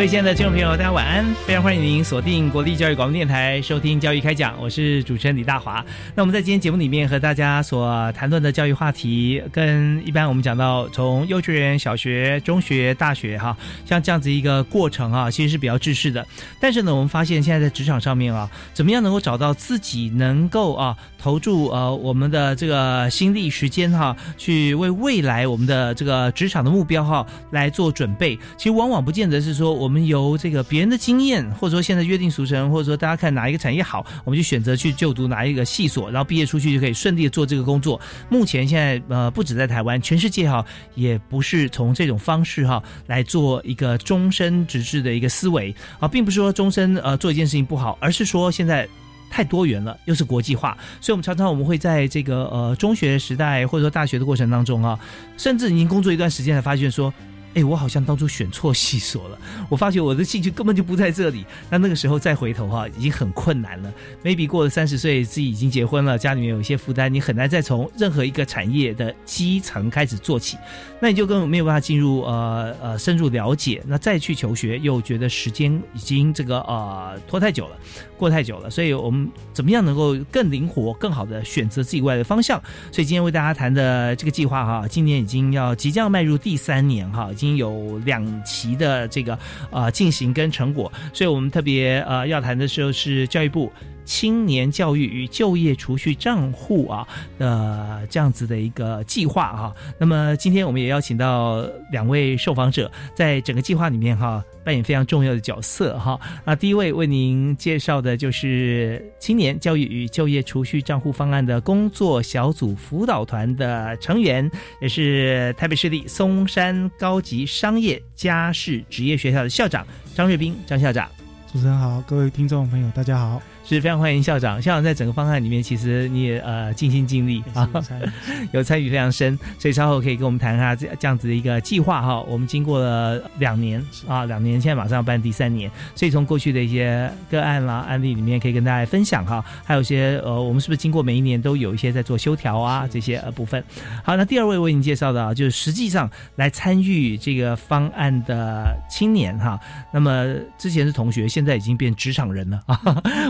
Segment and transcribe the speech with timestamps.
[0.00, 1.26] 各位亲爱的听众朋友，大家晚安！
[1.46, 5.84] 非常欢迎您锁定国立教育广播电台收听《教育开讲》，我是主持人李大华。
[6.14, 16.26] 那我们在今天节目里面和大家所谈论的教育话题，跟一般我们讲到从幼稚园、小学、中学、大学，哈，像这样子一个过程啊，其实是比较制式的。
[16.58, 28.34] 但是呢，我们发现现在在职场上面啊，怎么样能够找到自己能够啊投注呃我们的这个心力时间哈，去为未来我们的这个职场的目标哈来做准备。
[28.56, 29.89] 其实往往不见得是说我。
[29.90, 38.00] 我们由这个别人的经验，或者说现在约定俗成，或者说大家看哪一个产业好，我们就选择去就读哪一个系所，然后毕业出去就可以顺利的做这个工作。
[38.28, 48.88] 目前现在呃，不止在台湾，全世界哈，也不是从这种方式哈来做一个终身直至的一个思维啊，并不是说终身呃做一件事情不好，而是说现在
[49.28, 54.96] 太多元了，又是国际化，所以我们常常我们会在这个呃中学时代或者说大学的过程当中啊，
[55.36, 57.12] 甚至已经工作一段时间才发现说。
[57.54, 59.38] 哎，我好像当初选错系所了。
[59.68, 61.44] 我发觉我的兴趣根本就不在这里。
[61.68, 63.92] 那那个时候再回头哈，已经很困难了。
[64.22, 70.56] maybe 过了三十岁，自己已经结婚了，家里面有一些负担，你很难再从任何一个产业的基层开始做起。
[71.00, 73.82] 那你就根本没有办法进入呃呃深入了解。
[73.84, 77.76] 那再去求学，又觉得时间已经这个呃拖太久了，
[78.16, 78.70] 过太久了。
[78.70, 82.62] 所以我们怎么样能够更灵活、更好的选择自己未来的方向？
[82.92, 87.28] 所以今天为大家谈的这个计划哈，今年已经要即将迈入第三年哈。
[87.32, 89.38] 已已经有两期的这个
[89.70, 93.72] 呃进行跟成果，所以我们特别呃要谈的时候是教育部
[94.04, 97.06] 青年教育与就业储蓄账户啊
[97.38, 99.74] 的这样子的一个计划哈。
[99.98, 106.18] 那么今天我们也邀请到两位受访者，在整个计划里面哈扮演非常重要的角色哈。
[106.44, 114.50] 那第一位为您介绍的就是青年教育与就业储蓄账户方案的工作小组辅导团的成员，
[114.80, 117.46] 也是台北市立松山高级。
[117.46, 121.08] 商业家事职业学校的校长张瑞斌张校长，
[121.52, 123.42] 主持人好，各位听众朋友大家好。
[123.76, 127.68] 是非常欢迎校长，校长在整个方案里面，其实你也呃尽心尽力啊，
[128.52, 132.20] 有参与非常深，所以稍后可以跟我们谈一下这这样子的一个计划哈。
[132.22, 139.44] 我们经过了两年啊，两年，现在马上要办第三年，所以从过去的一些个案啦、案例里面，可以跟大家分享哈。
[139.64, 143.62] 还有一些呃，我们是不是经过每一年都有一些在做修条啊这些呃部分？
[144.02, 149.60] 好，那第二位为您介绍的啊，就是实际上来参与这个方案的青年哈。
[149.92, 150.26] 那么
[150.58, 152.80] 之前是同学，现在已经变职场人了啊，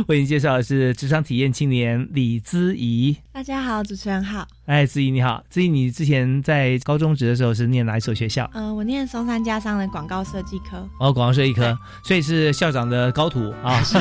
[0.09, 0.30] 为您。
[0.31, 3.17] 介绍的是职场体验青年李姿怡。
[3.33, 4.47] 大家好，主持人好。
[4.67, 8.49] 哎，姿怡你好，姿怡，你之前在高中职的时候是念哪一所学校？
[8.55, 10.89] 嗯，我念松山家商的广告设计科。
[11.01, 13.83] 哦，广告设计科，所以是校长的高徒啊。
[13.83, 13.99] 是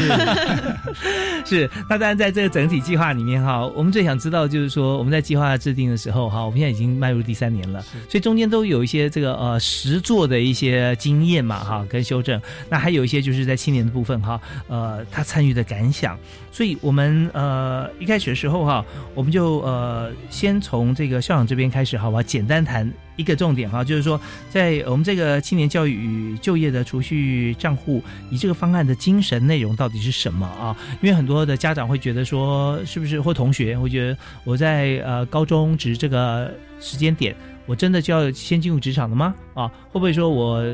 [1.43, 1.69] 是。
[1.89, 12.39] 那当然，在这个整体计划里面哈，我们最想知道就是说，我们在计划制定的时候哈，我们现在已经迈入第三年了，所以中间都有一些这个呃实做的一些经验嘛哈，跟修正。
[12.69, 16.18] 那还有一些就是在青年的部分哈，呃，他参与的感想。
[16.51, 22.21] 所以我们呃一开始的时候哈，我们就呃先从这个校长这边开始，好吧？
[22.23, 24.19] 简单谈一个重点哈，就是说
[24.49, 30.75] 在我们这个青年教育与就业的储蓄账户，以这个方案的精神内容到底是什么啊？
[31.01, 37.35] 因为很多的家长会觉得说，是不是或同学会觉得我在呃高中职这个时间点。
[37.69, 39.35] 我真的就要先进入职场了吗？
[39.53, 40.65] 啊，会不会说我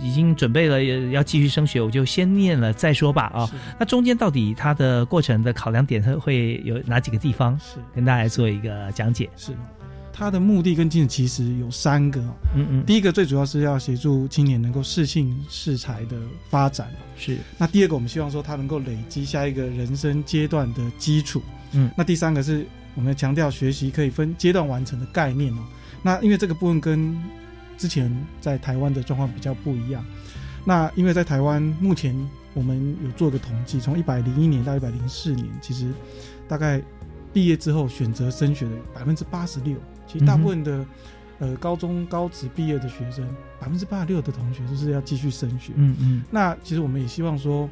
[0.00, 3.24] 已已经准备了要继续升学，我就先念了再说吧？
[3.34, 7.58] 啊，那中间到底它的过程的考量点它会有哪几个地方？
[7.58, 9.28] 是跟大家做一个讲解。
[9.36, 9.52] 是，
[10.14, 12.18] 它的目的跟精神其实有三个。
[12.56, 16.16] 嗯嗯，第一个最主要是要协助青年能够适性适才的
[16.48, 16.88] 发展。
[17.18, 21.42] 是，那第二个我们希望说他能够累积下一个人生阶段的基础。
[21.72, 25.60] 嗯，那第三个是我们强调学习可以分阶段完成的概念哦。
[26.02, 27.16] 那因为这个部分跟
[27.76, 30.04] 之前在台湾的状况比较不一样。
[30.64, 32.14] 那因为在台湾目前
[32.54, 35.90] 我们有做个统计，从一百零一年到一百零四年，其实
[36.46, 36.82] 大概
[37.32, 39.76] 毕业之后选择升学的百分之八十六，
[40.06, 40.84] 其实大部分的
[41.38, 43.26] 呃高中高职毕业的学生，
[43.58, 45.72] 百分之八十六的同学就是要继续升学。
[45.76, 46.22] 嗯嗯。
[46.30, 47.68] 那其实我们也希望说。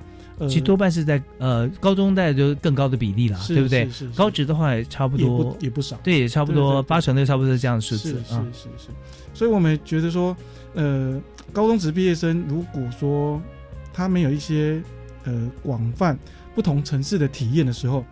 [0.46, 3.88] 其实多半是在呃高中带就更高的比例了，对不对？
[4.14, 8.10] 高职的话也差不多，也不少，对，也差不多八成，都差不多是这样的数字。
[8.10, 8.88] 是是是是，
[9.34, 10.36] 所以我们觉得说，
[10.74, 11.20] 呃，
[11.52, 13.42] 高中职毕业生如果说
[13.92, 14.80] 他没有一些
[15.24, 16.16] 呃广泛
[16.54, 18.04] 不同城市的体验的时候，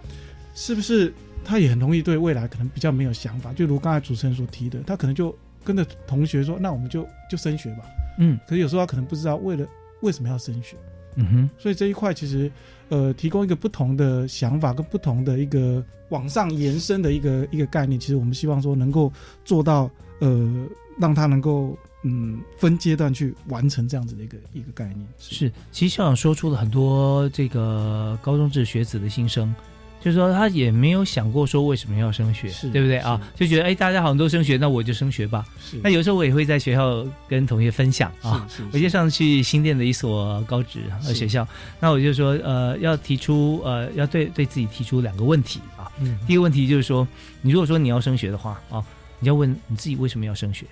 [0.55, 1.13] 是不是
[1.45, 3.53] 他也很容易对未来可能比较没有想法？
[3.53, 7.85] 就如刚才主持人所提的，他可能就跟着同学说，那我们就就升学吧。
[8.19, 9.67] 嗯，可是有时候他可能不知道为了
[10.01, 10.77] 为什么要升学。
[11.17, 12.51] 嗯哼，所以这一块其实，
[12.89, 19.13] 呃，提供一个不同的想法跟不同的一个往上延伸的一个一个概念，其实我们希望说能够
[19.45, 19.91] 做到，
[20.21, 20.67] 呃，
[20.99, 25.07] 让他能够嗯分阶段去完成这样子的一个一个概念。
[25.19, 29.55] 是，其实校长说出了很多这个高中制学子的心声。
[30.01, 33.21] 就是说，他也没有想过说为什么要升学，对不对啊？
[33.35, 35.45] 就觉得哎，大家好像都升学，那我就升学吧。
[35.83, 38.47] 那有时候我也会在学校跟同学分享啊。
[38.73, 41.47] 我就上次去新店的一所高职呃学校，
[41.81, 45.91] 那我就说呃，要提出呃，要对对自己提出两个问题啊。
[46.27, 47.07] 第一个问题就是说，
[47.43, 48.85] 你如果说你要升学的话啊，
[49.19, 50.67] 你要问你自己为什么要升学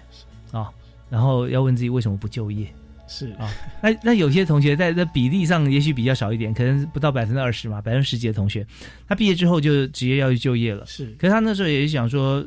[0.53, 0.71] 啊，
[1.11, 2.67] 然后要问自己为什么不就业。
[3.07, 3.51] 是啊，
[3.83, 8.67] 那那有些同学在在比例上也许比较少一点，可能不到百分之二十嘛，百分之十几的同学，
[9.07, 10.85] 他毕业之后就直接要去就业了。
[10.87, 12.47] 是，可是他那时候也想说，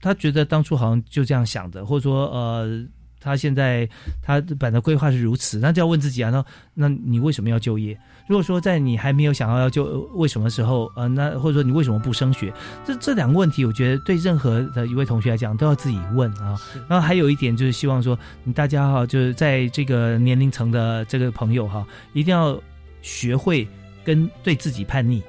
[0.00, 2.86] 他觉得当初好像就这样想的，或者说呃。
[3.20, 3.88] 他现在
[4.22, 6.44] 他本来规划是如此，那就要问自己啊，那
[6.74, 7.98] 那你为什么要就业？
[8.26, 12.52] 如果说在你还没有想要要就为什么时候，呃，那或者说你为什么不升学？
[12.84, 16.56] 这这两个问题，我觉得对任何的一位同学来讲都要自己问啊。
[16.88, 22.60] 然后还有一点就是希望说，你大家哈，就是在这个年龄层的这个朋友哈，一定要
[23.02, 23.66] 学会
[24.04, 25.22] 跟对自己叛逆。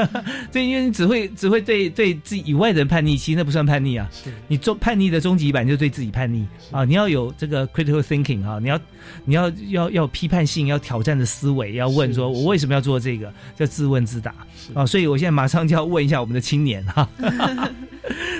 [0.52, 4.08] 对，因为你只会只会对对自己以外的人叛逆，其实那不算叛逆啊。
[4.48, 6.84] 你终叛逆的终极版就是对自己叛逆啊！
[6.84, 8.80] 你要有这个 critical thinking 啊，你要
[9.24, 14.34] 你要要要批判性、要挑战的思维，要问说我为什么要做这个，叫自问自答
[14.74, 14.84] 啊！
[14.86, 17.08] 所以我现在马上就要问一下我们的青年哈。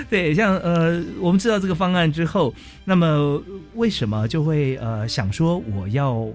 [0.09, 2.53] 对，像呃，我们知道这个方案之后，
[2.85, 3.41] 那么
[3.75, 6.27] 为什么就会呃想说我要？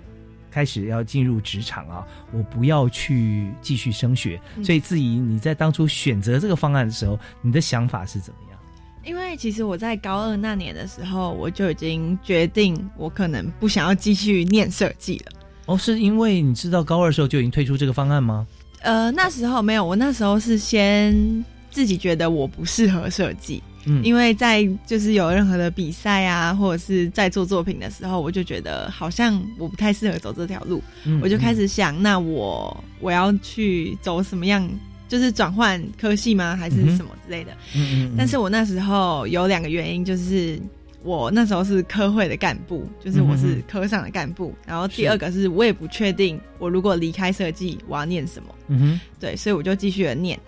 [0.52, 8.58] 开始要进入职场啊，我不要去继续升学，所以质疑你在当初选择这个方案的时候，你的想法是怎么样？
[9.04, 15.32] 因为其实我在高二那年的时候，我就已经决定我可能不想要继续念设计了。
[15.66, 18.46] 哦，是因为你知道高二的时候就已经推出这个方案吗？
[18.82, 23.62] 呃，那时候没有，我那时候是先自己觉得我不适合设计。
[23.84, 30.82] 嗯，因为在就是有任何的比赛啊，或者是在做作品的时候，我就觉得好像我不太适合走这条路，
[31.20, 34.69] 我就开始想，那我我要去走什么样，
[35.08, 37.52] 就是转换科系吗，还是什么之类的？
[37.75, 38.14] 嗯嗯。
[38.17, 40.61] 但是我那时候有两个原因，就是
[41.02, 48.55] 我那时候是科会的干部，就是我是科上的干部，然后第二个是我也不确定，我如果离开设计，我要念什么？
[48.69, 49.00] 嗯哼。
[49.19, 50.38] 对，所以我就继续的念，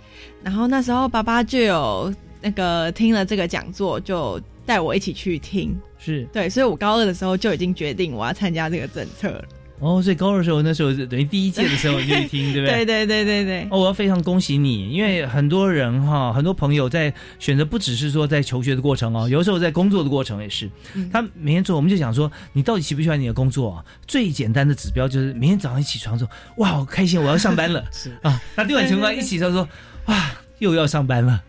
[0.43, 2.15] 然后那时候爸爸就有。
[2.45, 9.45] 那个听了这个讲座，就带我一起去听，是对，所以我高二的时候就已经决定我要参加这个政策了。
[9.81, 12.85] 哦，所以高二的时候，那时候等于第一届的时候你就听，对不对？
[12.87, 13.69] 对对对对对。
[13.71, 20.71] 哦，我要非常恭喜你，因为很多人哈，很多朋友在选择，不只是说在求学的过程哦，有时候在工作的过程也是。
[21.13, 23.85] 他每天做，我们就想说，你到底喜不喜欢你的工作？
[24.07, 26.27] 最简单的指标就是明天早上一起床说，
[26.59, 27.85] 哇，好开心，我要上班了。
[27.91, 29.69] 是啊，那第二情况一起床说，
[30.07, 30.31] 哇。
[30.73, 31.43] 又要上班了，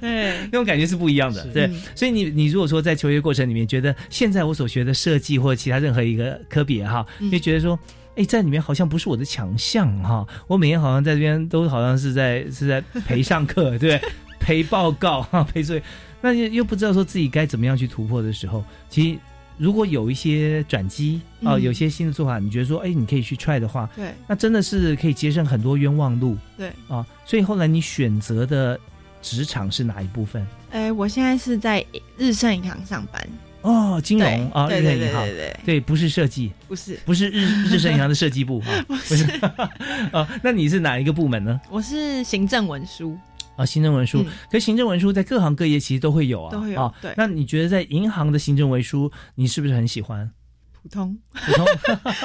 [0.00, 1.70] 对， 那种感觉是不一样的，对。
[1.94, 7.78] 所以你你如果说在求学过程里面觉得现在我所学的设计或者其他任何一个科别哈，就觉得说，
[8.16, 14.00] 哎，在里面好像不是我的强项哈，我每天好像在这边都好像是在是在陪上课， 对，
[14.38, 15.82] 陪报告哈，陪作业，
[16.20, 19.18] 那又又不知道说自己该怎么样去突破的时候，其实。
[19.60, 27.06] 如果有一些转机啊，有些新的做法，你觉得说，哎，你可以去 try 的话，对，那真的是可以节省很多冤枉路，对啊。
[27.26, 28.80] 所以后来你选择的
[29.20, 30.46] 职场是哪一部分？
[30.70, 31.84] 哎，我现在是在
[32.16, 33.28] 日盛银行上班
[33.60, 39.24] 哦，金融啊，日盛银行，对对对，不是设计，不是，不是日日盛银行的设计部啊， 不是
[40.10, 40.26] 啊。
[40.42, 41.60] 那你是哪一个部门呢？
[41.68, 43.14] 我是行政文书。
[43.56, 46.94] 啊，行政文书，可行政文书在各行各业其实都会有啊，都会有。
[47.00, 50.30] 对，那你觉得在银行的行政文书，你是不是很喜欢？
[50.82, 51.66] 普通，普通，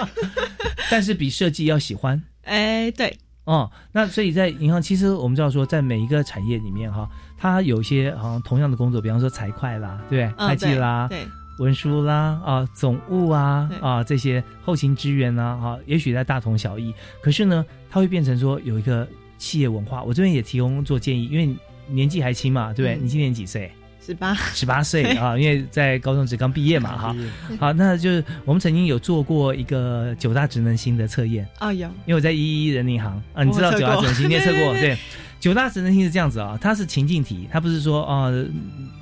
[0.89, 2.22] 但是比设计要喜欢。
[2.44, 3.17] 哎，对。
[3.44, 10.48] 哦，那所以在银行，其实我们知道说，在每一个产业里面哈，它有一些好像同样的工作，比方说财会啦，对不对？
[10.48, 11.27] 会计啦，对，
[11.60, 16.91] 文书啦啊，总务啊啊这些后勤支援啊，哈，也许在大同小异。
[17.22, 20.04] 可是呢，它会变成说有一个企业文化。
[20.04, 21.56] 我这边也提供做建议，因为
[21.88, 23.01] 年纪还轻嘛，对不对？
[23.01, 23.72] 你今年几岁？
[24.06, 27.15] 十八，十八岁 啊，因为在高中只刚毕业嘛，哈。
[27.60, 34.96] 好，那就是我们曾经有做过一个九大职能星的测验啊，有，因为我在一一人银行啊，你知道九大职能星，你也测过 对。
[35.39, 38.32] 九大职能性是这样子啊，它是情境题，它不是说啊，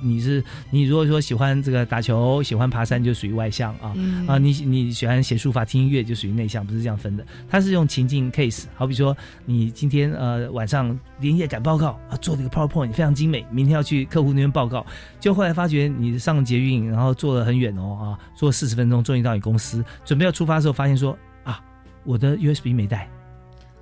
[0.02, 3.94] 你是你如果说喜欢这个打球，喜欢爬山就属于外向啊
[4.26, 7.24] 啊，你你喜欢写书法、听音乐就属于内向，不是这样分的。
[7.48, 14.84] 它是用情境 case，好比说你今天呃晚上连夜赶报告啊，做了一个 PowerPoint 非常精美，明天要去客户那边报告，
[15.18, 21.58] 就后来发觉你上捷运，然后坐了很远哦啊，坐四十分钟终于到你公司，准备要出发的时候，发现说啊，
[22.04, 23.08] 我的 USB 没带。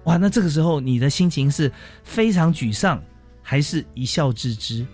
[0.04, 1.70] 哇，那这个时候你的心情是
[2.02, 3.00] 非常沮丧，
[3.42, 4.84] 还是一笑置之？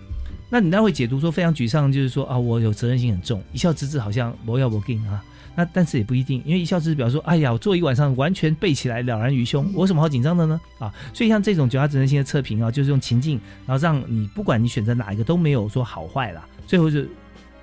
[0.49, 5.23] 那你那会解读说非常沮丧，就是说啊，我有责任心很重；一笑置之，好像不要不给啊。
[5.55, 10.61] 那但是也不一定，因为一笑置之表示说，哎呀，我做一晚上完全背起来了然于胸，我有什么好紧张的呢？
[10.77, 17.03] 啊，所以像这种九大责任心的测评啊，就是用情境，然后让你不管你选择哪一个都没有说好坏啦，最后就。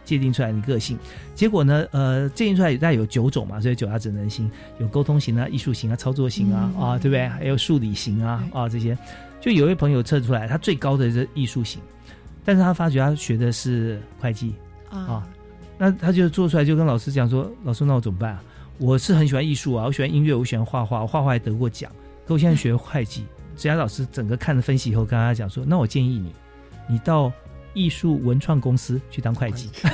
[0.06, 0.96] 界定出来你个性，
[1.34, 1.86] 结果呢？
[1.90, 7.28] 呃，界定出来大概有九种嘛，所以九大职能型有沟通型啊、艺术型啊、操作型啊，啊，对不对？
[7.28, 8.96] 还有数理型啊，啊，这些。
[9.40, 11.82] 就有一位朋友测出来，他最高的是艺术型，
[12.44, 14.54] 但是他发觉他学的是会计
[14.90, 15.26] 啊，
[15.76, 18.42] 那他就做出来就跟老师讲说：“老师，那我怎么办啊？
[18.78, 21.90] 我是很喜欢艺术啊，我喜欢音乐，我喜欢画画，我画画还得过奖，
[22.26, 23.24] 可我现在学会计。”
[23.56, 26.32] 职涯老师整个看了分析以后，跟他讲说：“那我建议你，
[26.88, 27.32] 你到。”
[27.76, 29.68] 艺术文创公司去当会计，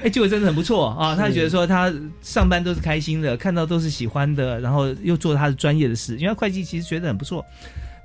[0.00, 1.14] 哎，结果真的很不错啊！
[1.20, 7.44] 他觉得说他上班都是开心的，看到都是喜欢的，然后又做他的专业的事，因为会计其实觉得很不错。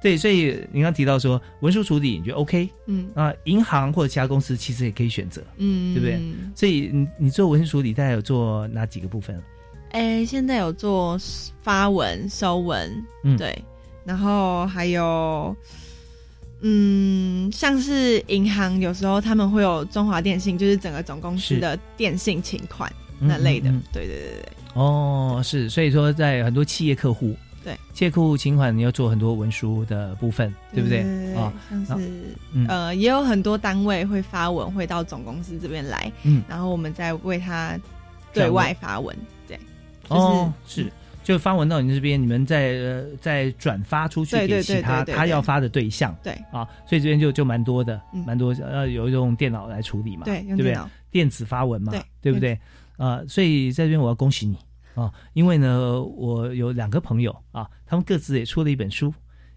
[0.01, 2.69] 对，所以您刚提到说文书处理，你觉得 OK？
[2.87, 6.21] 嗯啊，银行或者其他公司其实也可以选择，嗯，对不对？
[6.53, 9.41] 所以你你做文书处理，大概有做哪几个部分？
[9.91, 11.17] 哎，现在有做
[11.63, 13.57] 发文、收文，嗯，对，
[14.03, 15.55] 然后还有。
[16.61, 24.49] 嗯，像是银行有时候他们会有中华电信，就是整个总公司的电信请款那类的，对对对对。
[24.73, 31.01] 哦，是，所以说在很多企业客户，对企业客户请款，你要做很多文书的部分，对不对？
[31.35, 31.53] 啊，
[31.87, 32.11] 像是
[32.67, 37.79] 呃，也有很多单位会发文会到总公司这边来，嗯，然后我们再为他
[38.33, 39.15] 对外发文，
[39.47, 39.59] 对，
[40.09, 40.91] 哦，是。
[41.27, 50.77] 就发文到你这边，你们再呃再转发出去给其他他要发的对象，对啊，所以这边就就蛮多的，蛮多要有用电脑来处理嘛，对，对不对？
[51.11, 51.91] 电子发文嘛，
[52.21, 52.57] 对不对？
[52.95, 54.57] 啊，所以在这边我要恭喜你
[54.95, 59.13] 啊，因为呢，我有两个朋友啊，他们各自也出了一本书，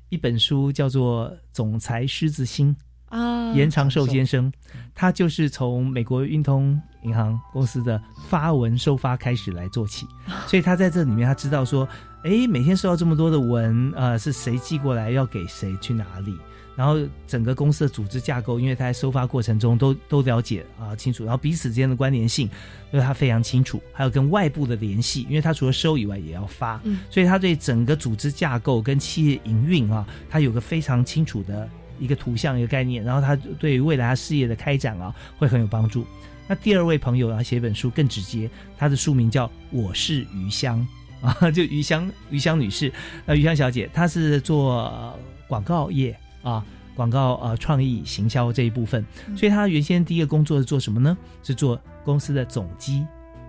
[0.09, 2.75] 一本书叫做《总裁狮子心》。
[3.17, 4.53] 啊，严长寿先生，
[4.95, 10.07] 他就是从美国运通银行公司的发文收发开始来做起，
[10.47, 11.89] 所以他在这里面他知道说，
[12.23, 16.37] 哎，每天收到这么多的文，呃，是谁寄过来，要给谁去哪里，
[16.77, 22.49] 然后整个公司的组织架构，因为他在收发过程中都都了解啊清楚，然后彼此之间的关联性，
[22.93, 26.81] 因为他非常清楚，还有跟外部的联系，因为他除了收以外也要发，
[27.11, 31.69] 所以他对整个组织架构跟企业营运啊，他有个非常清楚的。
[31.99, 36.07] 一个图像，一个概念，然后他对于未来他事业的开展啊，会很有帮助。
[36.51, 40.85] 那第二位朋友啊，写一本书更直接，他的书名叫《我是余香》
[41.25, 42.93] 啊，就余香余香女士，
[43.25, 45.17] 那余香小姐，她是做
[45.47, 46.65] 广告业啊，
[46.97, 51.17] 广告呃创意行销这一部分，所以她原先第一个工作是做什么呢？
[51.45, 53.07] 是做公司的总机。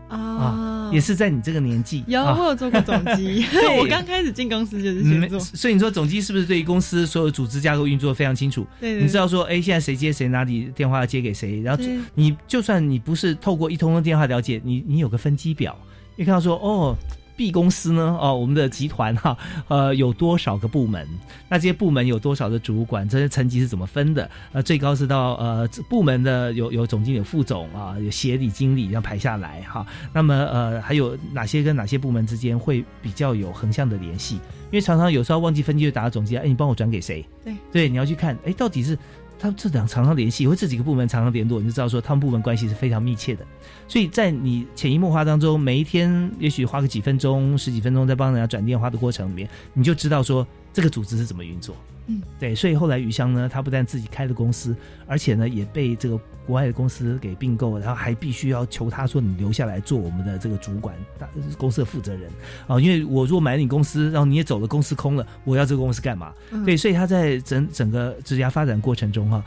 [0.07, 0.19] 啊，
[0.91, 3.45] 也是在你这个年纪，有我有做过总机
[3.79, 8.65] 我刚开始进公司就是先做，所以你说总机是不是对于公司所有组织架构运作非常清楚？
[8.79, 11.83] 对，你知道说，哎，现在谁接谁，哪里电话要接给谁，然后
[12.15, 15.77] 你就算你不是透过一通通电话了解，你你有个分机表，
[16.15, 16.95] 你看到说，哦。
[17.41, 18.15] B 公司呢？
[18.21, 19.35] 哦，我们的集团哈，
[19.67, 21.07] 呃，有多少个部门？
[21.49, 23.09] 那这些部门有多少的主管？
[23.09, 24.29] 这些层级是怎么分的？
[24.51, 29.83] 呃，最高是到呃部门的有有总经理、副总啊，有协理、经理，要排下来哈。
[30.13, 34.35] 那么呃，还有哪些跟哪些部门之间会比较有横向的联系？
[34.35, 37.25] 因为常常有时候忘记分机就打到总机，哎，你帮我转给谁？
[37.43, 38.95] 对对，你要去看，哎，到底是。
[39.41, 43.43] 他们这两常常联系，或这几个部门常常联络，你就知道说他们部门关系是非常密切的。
[43.87, 51.75] 所以在你潜移默化当中，每一天也许花个几分钟、十几分钟在帮人家转电话的过程里面，你就知道说这个组织是怎么运作。
[52.39, 54.75] 对，所以后来余香呢，他不但自己开了公司，
[55.05, 62.29] 而且呢也被这个国外的公司给并购，然后还必须要求他说你留下来做我们的这个主管、大公司的负责人
[62.67, 66.33] 啊，因为我如果买你公司，然后你也走了，公司空了，我要这个公司干嘛？
[66.65, 69.43] 对，所以他在整整个职涯发展过程中哈，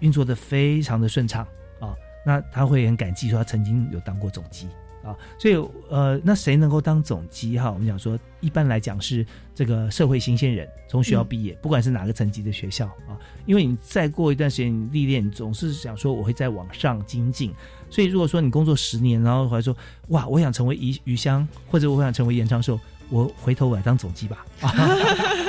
[0.00, 1.46] 运作的非常的顺畅
[1.80, 1.94] 啊。
[2.26, 4.68] 那他会很感激说他曾经有当过总机。
[5.04, 5.54] 啊，所以
[5.90, 7.70] 呃，那谁能够当总机哈？
[7.70, 17.52] 我们讲说，一般来讲是这个社会新鲜人，从学校毕业，不管是哪个层级的学校啊，因为你再过一段时间历练，总是想说我会再往上精进。
[17.90, 19.76] 所以如果说你工作十年，然后回来说
[20.08, 22.80] 哇，我想成为余余香，或者我想成为严长寿。
[23.10, 24.44] 我回头我来当总机吧，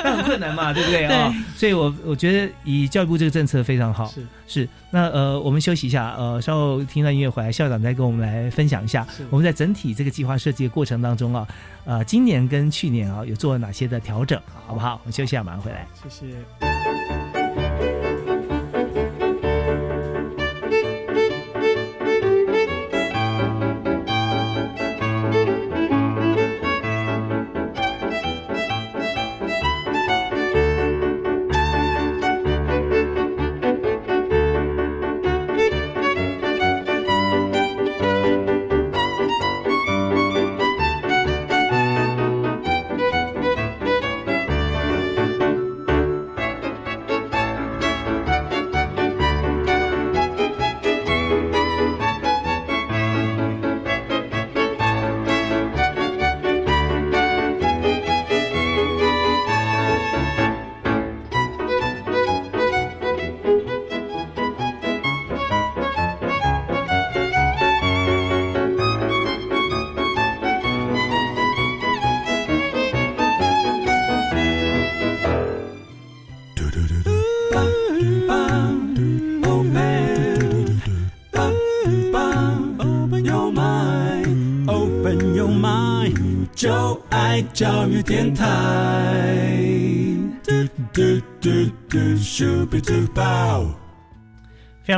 [0.04, 1.34] 那很困难嘛，对不对啊？
[1.56, 4.08] 所以，我我觉得以教育部这个政策非常好。
[4.08, 11.48] 是是，那呃，我们休息一下，呃，稍后听到音乐回来，校长再跟我们来分享一下，我们在整体这个计划设计的过程当中啊，
[11.86, 15.00] 呃，今年跟去年啊有做了哪些的调整，好不好？
[15.04, 15.88] 我们休息一下，马上回来。
[16.04, 17.35] 谢谢。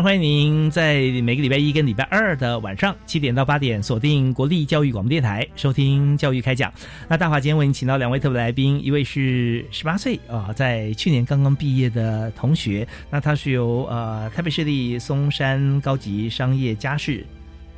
[0.08, 6.72] 欢迎您在每个礼拜一跟礼拜二的晚上七点到八点锁定国立教育广播电台收听教育开讲。
[7.10, 17.26] 那大华今天为您请到两位特别来宾，一位是十八岁啊，在去年刚刚毕业的同学，那他是由呃台北市立松山高级商业家事。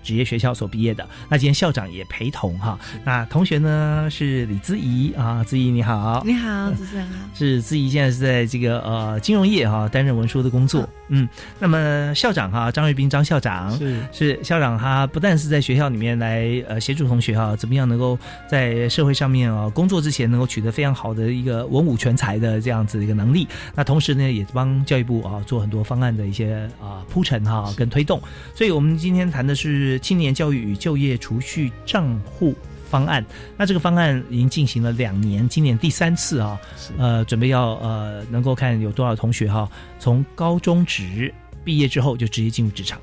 [0.04, 2.80] 职业学校所毕业的，那今天校长也陪同哈。
[3.04, 7.14] 那同学呢是李姿怡啊，姿怡你好，你好，主持人好。
[7.34, 11.28] 是姿怡现在是在这个呃金融业哈担任文书的工作，嗯。
[11.60, 18.18] 那么校长哈张瑞斌张校长是是校长，他不但是在学校里面来呃协助同学哈，怎么样能够
[18.50, 23.48] 在社会上面啊工作之前能够取得非常好的一个文武全才的这样子的一个能力。
[23.76, 28.22] 那同时呢也帮教育部啊做很多方案的一些啊铺陈哈跟推动。
[28.54, 29.89] 所以我们今天谈的是。
[29.98, 32.54] 青年教育与就业储蓄账户
[32.90, 33.26] 方案，
[33.58, 36.60] 那这个方案已经进行了两年，今年第三次啊，
[36.98, 43.00] 呃，准备要呃，能够看有多少同学哈，从高中职毕业之后就直接进入职场，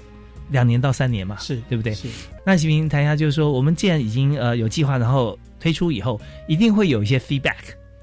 [0.51, 1.94] 两年到三年嘛，是对不对？
[1.94, 2.09] 是。
[2.44, 7.55] 那行平谈一下，就是说，我们既然已经呃有计划，然后推出以后，一定会有一些 feedback，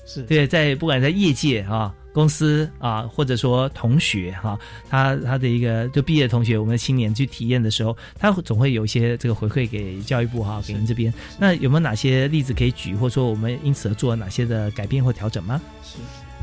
[0.05, 1.93] 是对，在不管在业界啊。
[2.13, 4.57] 公司啊，或者说同学哈，
[4.89, 11.13] 他他的一个就毕业同学，我们的青年去体验的时候，他总会有一些这个回馈给教育部哈，给您这边。
[11.39, 15.59] 那有没有哪些例子可以举，或者说我们因此而做了哪些的改变或调整吗？
[15.83, 15.97] 是，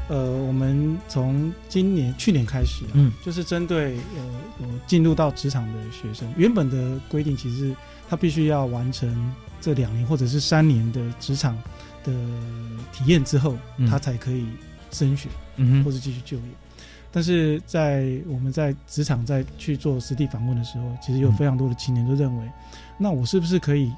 [0.09, 7.72] 呃，我们从今年去年开始，嗯，就是针对呃进入到职场的学生，原本的规定其实
[8.09, 11.56] 他必须要完成这两年或者是三年的职场
[12.02, 12.12] 的
[12.92, 13.56] 体验之后，
[13.88, 14.46] 他才可以
[14.90, 15.28] 升学。
[15.28, 15.33] 嗯，
[15.85, 16.44] 或是继续就业，
[17.12, 22.51] 但是在我们在职场在去做实地访问的时候，其实有非常多的青年都认为，
[22.99, 23.92] 那我是不是可以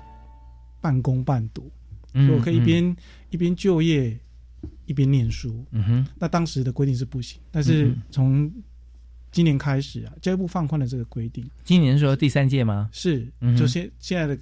[0.81, 1.71] 半工半读？
[2.15, 2.97] 嗯，我可以一边
[3.31, 4.19] 一边就业
[4.87, 5.65] 一边念书。
[5.71, 8.51] 嗯哼，那当时的规定是不行，但是从
[9.31, 11.49] 今年开始啊，教育部放宽了这个规定。
[11.65, 12.89] 今年说第三届吗？
[12.93, 14.39] 是，就现现在的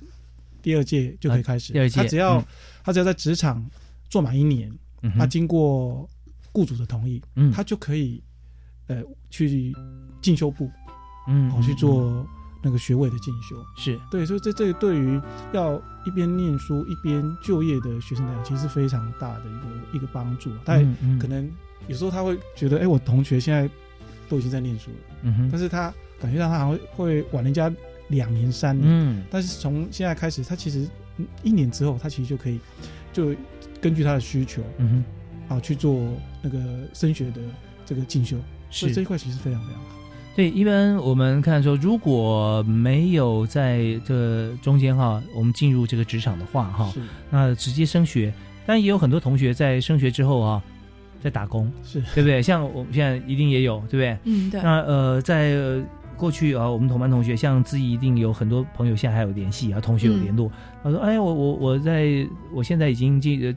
[0.62, 1.72] 第二届就可以开始。
[1.72, 2.44] 第二届，他只要
[2.82, 3.68] 他只要在职场
[4.08, 4.72] 做满一年，
[5.18, 6.08] 他经过。
[6.52, 8.22] 雇主的同意，嗯，他就可以，
[8.88, 9.72] 呃，去
[10.20, 10.70] 进修部，
[11.28, 12.26] 嗯，好去做
[12.62, 13.98] 那个学位的进修，是。
[14.10, 15.20] 对，所以这这对于
[15.52, 20.50] 要一边念书一边就业的学生来讲，其实是非常大的一个一个帮助。
[20.64, 20.74] 他
[21.20, 21.50] 可能
[21.88, 23.68] 有时候他会觉得，哎，我同学现在
[24.28, 27.72] 都已经在念书了，嗯哼，但是他感觉到他好像会晚人家
[28.08, 30.86] 两年三年，嗯，但是从现在开始，他其实
[31.42, 32.60] 一年之后，他其实就可以
[33.12, 33.34] 就
[33.80, 35.04] 根据他的需求，嗯哼。
[35.50, 36.00] 啊，去做
[36.40, 36.58] 那个
[36.94, 37.40] 升学的
[37.84, 38.36] 这个进修，
[38.70, 39.88] 所以这一块其实非常非常好。
[40.36, 46.94] 对，一般我们看说，如果没有在这中间哈，我们进入这个职场的话哈，
[47.30, 48.32] 那直接升学，
[48.64, 50.62] 但也有很多同学在升学之后啊，
[51.20, 52.40] 在打工，是对不对？
[52.40, 54.18] 像我们现在一定也有，对不对？
[54.22, 54.62] 嗯，对。
[54.62, 55.56] 那呃，在
[56.16, 60.50] 过去啊，我们同班同学，像自己一定有很多朋友，现在还有联系啊，同学有联络。
[60.82, 63.54] 他说：“哎，我我我在我现在已经进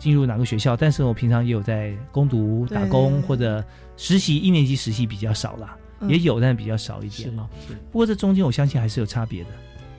[0.00, 3.64] 进入哪个学校，但是我平常也有在攻读打工或者
[3.96, 5.76] 实习，一年级实习比较少啦，
[6.08, 7.48] 也有，但是比较少一点啊。
[7.92, 9.50] 不过这中间我相信还是有差别的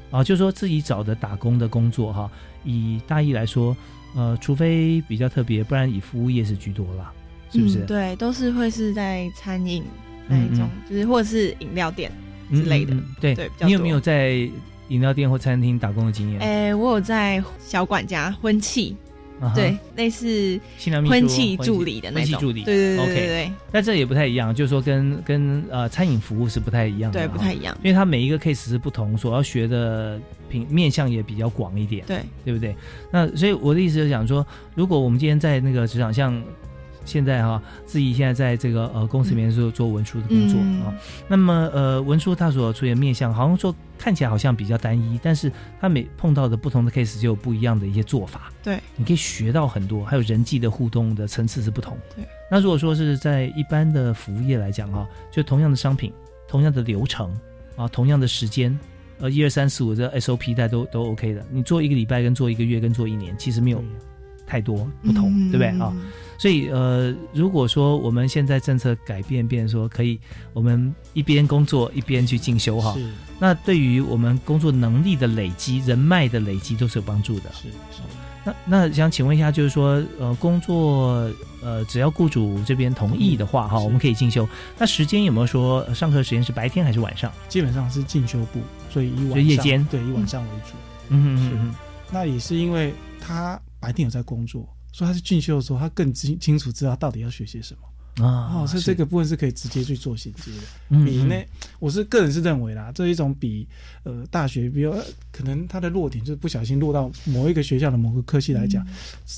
[0.10, 2.30] 啊，就是说自己找的打工的工作哈，
[2.66, 3.78] 以大一来说，
[4.16, 7.14] 呃，除非比较特别，不然以服务业是居多啦，
[7.52, 7.86] 是不是？
[7.86, 9.84] 对，都是会是在餐饮。
[10.28, 12.10] 那一种就是或者是饮料店
[12.52, 13.50] 之类的，对对。
[13.66, 14.50] 你有没有在
[14.88, 16.40] 饮料店或餐厅打工的经验？
[16.40, 18.96] 哎，我有在小管家婚庆，
[19.56, 20.60] 对，类似
[21.08, 23.52] 婚庆助理的那种助理，对对对对对。
[23.72, 32.76] 但这也不太一样，就是说跟跟呃餐饮服务是不太一样的，对，不太一样，因为它每一个 case 是不同，所要学的品面向也比较广一点，对，对不对？
[33.12, 36.42] 那所以我的意思就是讲说，如果我们今天在那个职场像。
[37.06, 40.94] 现在哈，自己现在在这个呃公司里面做做文书的工作啊。
[41.28, 48.52] 那么呃，文书它所出现面向，好像说看起来好像比较单一，但是它每碰到的不同的 case 就有不一样的一些做法。
[48.64, 51.98] 对，你可以学到很多，还有人际的互动的层次是不同。
[52.16, 56.14] 对，那如果说是在一般的服务业来讲哈，就同样的商品、
[56.48, 57.32] 同样的流程
[57.76, 58.78] 啊、同样的时间，
[59.20, 61.44] 呃，一二三四五这 SOP 带都都 OK 的。
[61.50, 63.84] 你做一个礼拜跟做一个月跟做一年，其实没有
[64.46, 65.92] 太多不同，对不对啊？
[66.42, 70.20] 所以，呃，如果说我们现在政策改变，变说可以，
[70.54, 72.98] 我们一边工作一边去进修哈，
[73.38, 77.52] 那对于我们工作能力的累积、人脉的累积都是有帮助的。
[77.54, 78.02] 是是。
[78.44, 84.50] 那那想请问一下，就是说，呃，工作，呃，只要雇主这边同意的话，哈，我们可以进修。
[84.80, 87.32] 那时间有没有说上课时间是白天还是晚上？
[87.50, 90.74] 基本上是进修部，所以以晚上夜间对以晚上为主。
[91.10, 91.76] 嗯嗯嗯。
[92.10, 94.68] 那也是因为他白天有在工作。
[94.92, 98.54] 说他是进修的时候，他更清清楚知道到底要学些什么啊！
[98.54, 101.06] 哦，所以这个部分是可以直接去做衔接的。
[101.06, 101.48] 比那，
[101.80, 103.66] 我是个人是认为啦，这一种比
[104.04, 104.94] 呃大学，比如
[105.32, 108.86] 可能他的弱点就是不小心落到某一个学校的某个科系来讲，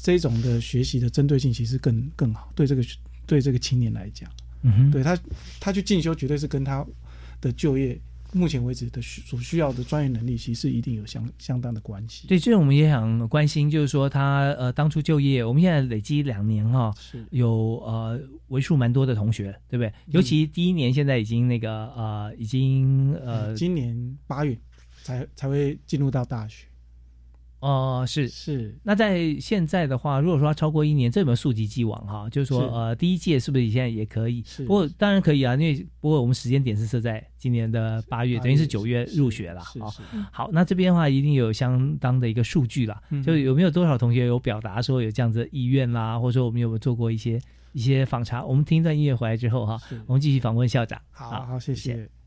[0.02, 2.52] 这种的学习的针对性其实更更好。
[2.56, 2.84] 对这个
[3.28, 4.28] 对这个青年来讲，
[4.64, 5.18] 嗯哼，对他
[5.60, 6.84] 他去进修绝对是跟他
[7.40, 8.00] 的就业。
[8.34, 12.28] 目前为止的需所需要的专业能力，其实一定有相相当的关系。
[12.28, 16.94] 对，这我们也想关心，就是说他呃当初就业，我们现在累积两年哈，
[17.30, 19.94] 有呃为数蛮多的同学，对不对？
[20.08, 24.58] 尤其第一年现在已经那个呃已经呃今年八月
[25.04, 26.66] 才才会进入到大学。
[27.64, 32.30] 哦，是是，那在现在的话，如果说超过一年，这有没有溯及既往哈？
[32.30, 34.44] 就是说，呃，第一届是不是现在也可以？
[34.68, 39.90] 不过当然可以啊，因为不过我们时间点是设在今年的八月，等于是九月入学了啊。
[40.30, 47.40] 好，那这边的话一定有相当的一个数据啦，就有没有多少同学有表达说有这样子意愿啦，或者说我们有没有做过一些
[47.72, 48.44] 一些访查？
[48.44, 51.00] 我们听一段音乐回来之后哈，我们继续访问校长。
[51.12, 51.94] 好好，谢谢。
[51.94, 52.23] 我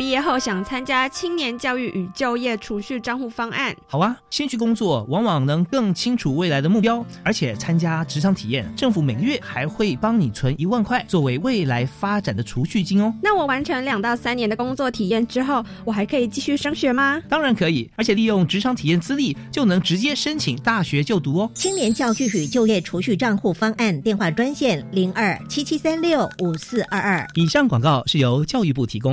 [0.00, 3.76] 毕业后想参加青年教育与就业储蓄账户方案。
[3.86, 13.12] 好啊，先去工作，往往能更清楚未来的目标，而且参加职场体验，政府每个月还会帮你存一万块作为未来发展的储蓄金哦。
[13.22, 17.20] 那我完成两到三年的工作体验之后，我还可以继续升学吗？
[17.28, 21.50] 当然可以，而且利用职场体验资历就能直接申请大学就读哦。
[21.54, 27.28] 青年教育与就业储蓄账户方案电话专线零二七七三六五四二二。
[27.34, 29.12] 以上广告是由教育部提供。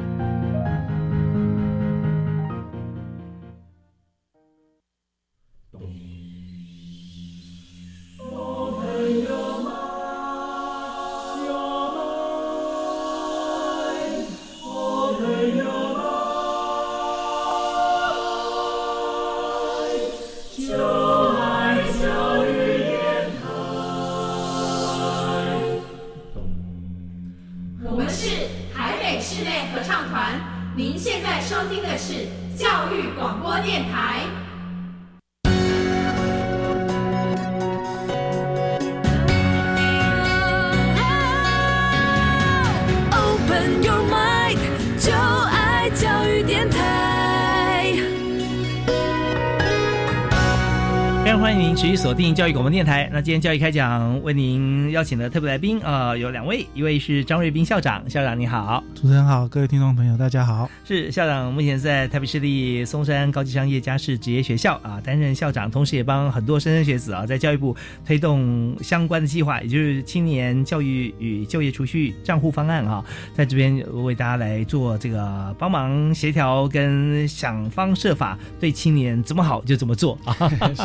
[52.41, 53.07] 教育广播电台。
[53.13, 60.67] 那今天教育开讲为您邀请的特别来宾啊，有两位，一位是张瑞斌校长，校长你好，主持人好，各位听众朋友大家好。
[60.83, 80.35] 是校长目前在台北市立松山高级商业家事职业学校啊担任校长，同时也帮很多莘莘学子啊在教育部推动相关的计划，也就是青年教育与就业储蓄账户方案啊，在这边为大家来做这个帮忙协调跟想方设法对青年怎么好就怎么做啊。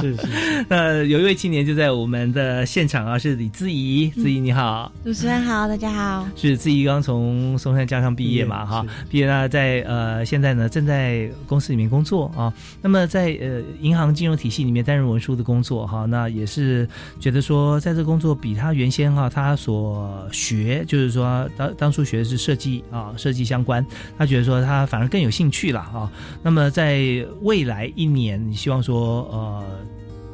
[0.02, 0.28] 是 是，
[0.68, 1.16] 那有。
[1.16, 16.88] 有一位青年就在我们的现场啊，是李自怡，自怡你好，主持人好，大家好，是自怡刚从松山加上毕业嘛，哈，毕业呢在呃现在呢正在公司里面工作啊，那么在呃银行金融体系里面担任文书的工作哈，那也是
[17.20, 23.84] 觉得说在这工作比他原先哈他所学就是说当当初学的是设计啊设计相关，
[24.18, 26.10] 他觉得说他反而更有兴趣了啊，
[26.42, 29.64] 那么在未来一年，你希望说呃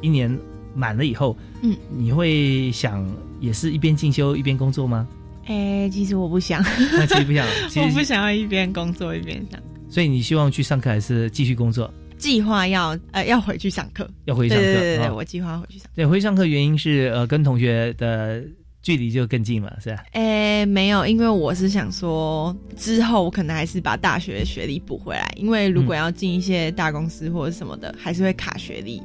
[0.01, 0.37] 一年。
[0.73, 3.05] 满了以后，嗯，你会想
[3.39, 5.07] 也是一边进修一边工作吗？
[5.45, 7.45] 哎，其实我不想， 那其实不想，
[7.83, 9.59] 我不想要一边工作一边上。
[9.89, 11.93] 所以你希望去上课还是继续工作？
[12.17, 14.63] 计划要呃要回去上课，要回去上课。
[14.63, 15.87] 对对对，我计划回去上。
[15.93, 18.41] 对，回去上课原因是呃跟同学的
[18.81, 20.03] 距离就更近了，是吧？
[20.13, 29.03] 哎，没有，因为我是想说之后我可能还是把大学学历补回来，因为如果要进一些大公司或者什么的，还是会卡学历。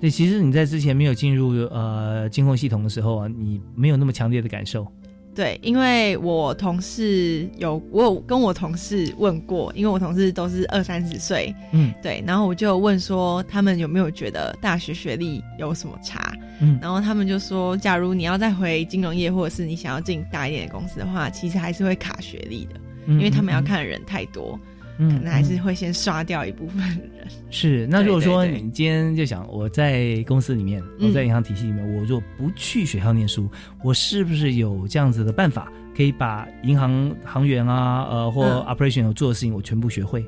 [0.00, 4.86] 对，其实你在之前没有进入呃监控系统的时候啊，你没有那么强烈的感受。
[5.34, 16.34] 对，因为我同事有，我有跟我同事问过，因为我同事都是二三十岁，嗯，对，然后我就问说，他们有没有觉得大学学历有什么差？
[16.60, 22.72] 嗯，然后他们就说，假如你要再回金融业，或者是你想要进大一点的公司的话，其实还是会卡学历的，
[23.06, 24.58] 因为他们要看的人太多。
[24.98, 27.10] 可能还是会先刷掉一部分人。
[27.50, 33.48] 是，那如果说你今天就想我在公司里面，我在银行体系里面，我若不去学校念书，
[33.84, 40.24] 我是不是有这样子的办法，可以把银行行员啊，呃，或 operation 有做的事情，我全部学会？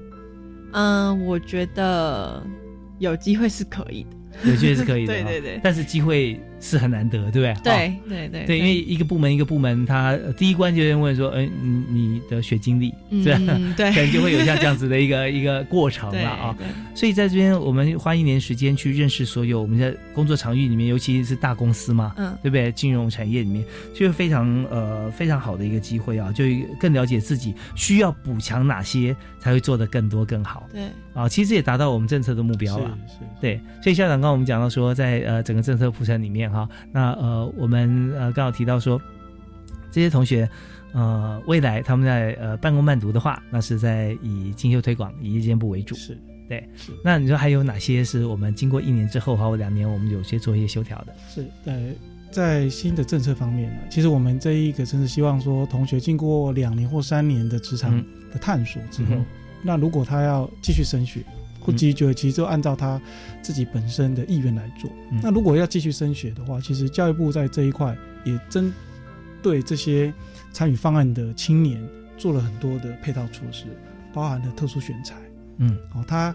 [0.73, 2.43] 嗯，我觉得
[3.01, 5.13] 有机会是可以的，有机会是可以的。
[5.15, 7.55] 对对对，但是机会是很难得，对不对？
[7.65, 13.35] 对对对对，因为一个部门一个部门，他第一关就问说，哎，你你的学经历，对，
[13.77, 16.57] 对， 可能就会有像这样子的一个 一个过程了啊。
[16.95, 22.71] 所以在这边，我们花一年时间去认识所有我们在工作场域里面，尤其是大公司嘛，嗯，对不对？
[22.73, 26.45] 金融产业里面，就是非常呃非常好的一个机会啊，就
[26.79, 30.69] 更了解自己需要补强哪些，才会做得更多更好。
[30.73, 30.83] 对
[31.15, 32.99] 啊，其实也达到我们政策的目标了。
[33.09, 33.59] 是，对。
[33.83, 39.01] 所以校长刚刚我们讲到说，在呃整个政策铺陈里面哈，那呃我们呃刚好提到说，
[39.91, 40.49] 这些同学
[40.93, 45.95] 呃未来他们在呃半工半读的话，那是在以进修推广、以夜间部为主。
[45.95, 46.19] 是。
[46.49, 46.69] 对，
[47.05, 51.15] 那你说还有哪些是我们经过一年之后，或两年，我们有些做一些修调的？
[51.29, 51.93] 是，呃，
[52.33, 57.97] 在新的政策方面呢，其实我们这一个真是希望说，同学经过两年或三年的职场
[58.33, 59.15] 的探索之后，
[59.63, 61.21] 那如果他要继续升学，
[61.61, 63.01] 或继续就其实就按照他
[63.43, 64.91] 自己本身的意愿来做。
[65.23, 68.73] 那如果要继续升学的话，其实教育部在这一块也针
[69.43, 70.13] 对这些
[70.53, 71.81] 参与方案的青年
[72.17, 73.67] 做了很多的配套措施，
[74.13, 75.15] 包含了特殊选材。
[75.59, 76.35] 嗯，哦，他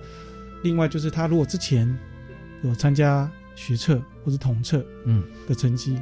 [0.64, 1.92] 另外就是他如果之前
[2.64, 6.00] 有参加学测或者统测，嗯的成绩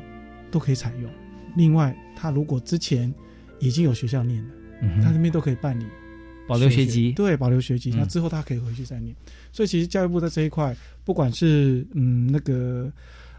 [0.51, 1.09] 都可以采用。
[1.55, 3.13] 另外，他如果之前
[3.59, 4.49] 已经有学校念了，
[4.81, 5.85] 嗯，他那边都可以办理
[6.47, 7.91] 保留学籍，对，保留学籍。
[7.91, 9.15] 那之后他可以回去再念。
[9.51, 12.91] 所以，其实教育部在这一块，不管是嗯那个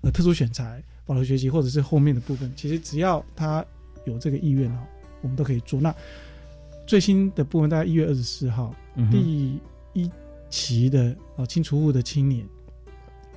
[0.03, 3.65] 呃特殊选材保留学籍，或者是后面的部分，其实只要他
[4.05, 4.79] 有这个意愿哦，
[5.23, 5.81] 我们都可以做。
[5.81, 5.95] 那
[6.87, 8.75] 最新的部分大概一月二十四号
[9.11, 9.59] 第。
[9.97, 10.11] 一
[10.51, 12.45] 期的啊，清除户的青年，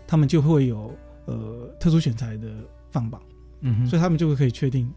[0.08, 0.92] 他们就会有
[1.26, 2.50] 呃特殊选材的
[2.90, 3.22] 放榜，
[3.62, 4.92] 嗯，所以他们就会可以确定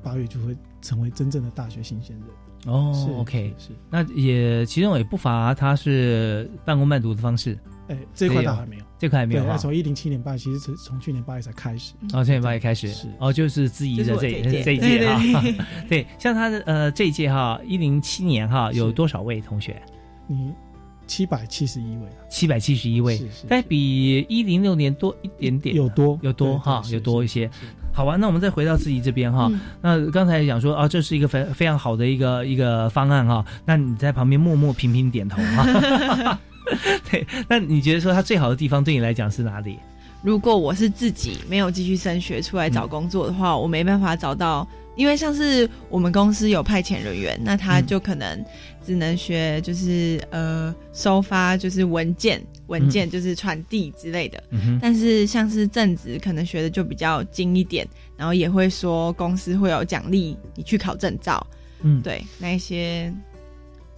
[0.00, 2.28] 八月就会成为真正的大学新鲜人。
[2.66, 7.58] 哦，OK，是，那也其中也不乏他是半工半读的方式。
[7.88, 9.44] 哎，这块倒还没有，这块还没有。
[9.44, 11.94] 那从一零七年八，其实从从去年八月才开始。
[12.12, 15.42] 哦，去年八月开始是哦，就是质疑的这这一届哈。
[15.88, 19.80] 对，像他的呃这一届哈，一零七年哈有多少位同学？
[20.26, 20.52] 你。
[21.04, 27.50] 七百七十一位，七百七十一位，但比一零六年多一点点，有多有多哈，有多一些。
[27.92, 29.50] 好吧，那我们再回到自己这边哈。
[29.80, 33.44] 那刚才讲说啊，这是一个非非常好的一个一个方案哈。
[33.64, 36.38] 那你在旁边默默频频点头哈。
[37.10, 39.78] 对，那你觉得说它最好的地方对你来讲是哪里？
[40.22, 44.66] 如果我是自己没有继续升学出来找工作的话，我没办法找到。
[44.96, 48.44] 因为像是我们公司有派遣人员，那他就可能
[48.84, 54.42] 只能学就是呃收发就是文件文件就是传递之类的，
[54.80, 61.46] 但是像是正职可能学的就比较精一点，然后也会说公司会有奖励你去考证照，
[61.80, 63.12] 嗯，对，那一些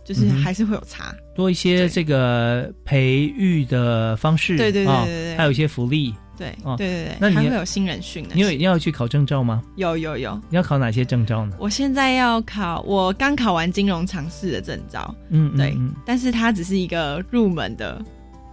[0.04, 6.14] 就是还是会有差，多一些这个培育的方式，对对对对对，还有一些福利。
[6.36, 8.34] 对，对对对，那还会有新人训的。
[8.34, 9.62] 你有要去考证照吗？
[9.76, 10.40] 有有有。
[10.48, 11.56] 你要考哪些证照呢？
[11.58, 15.14] 我现在要考，我刚考完金融尝试的证照。
[15.30, 15.76] 嗯，对。
[16.04, 18.02] 但是它只是一个入门的，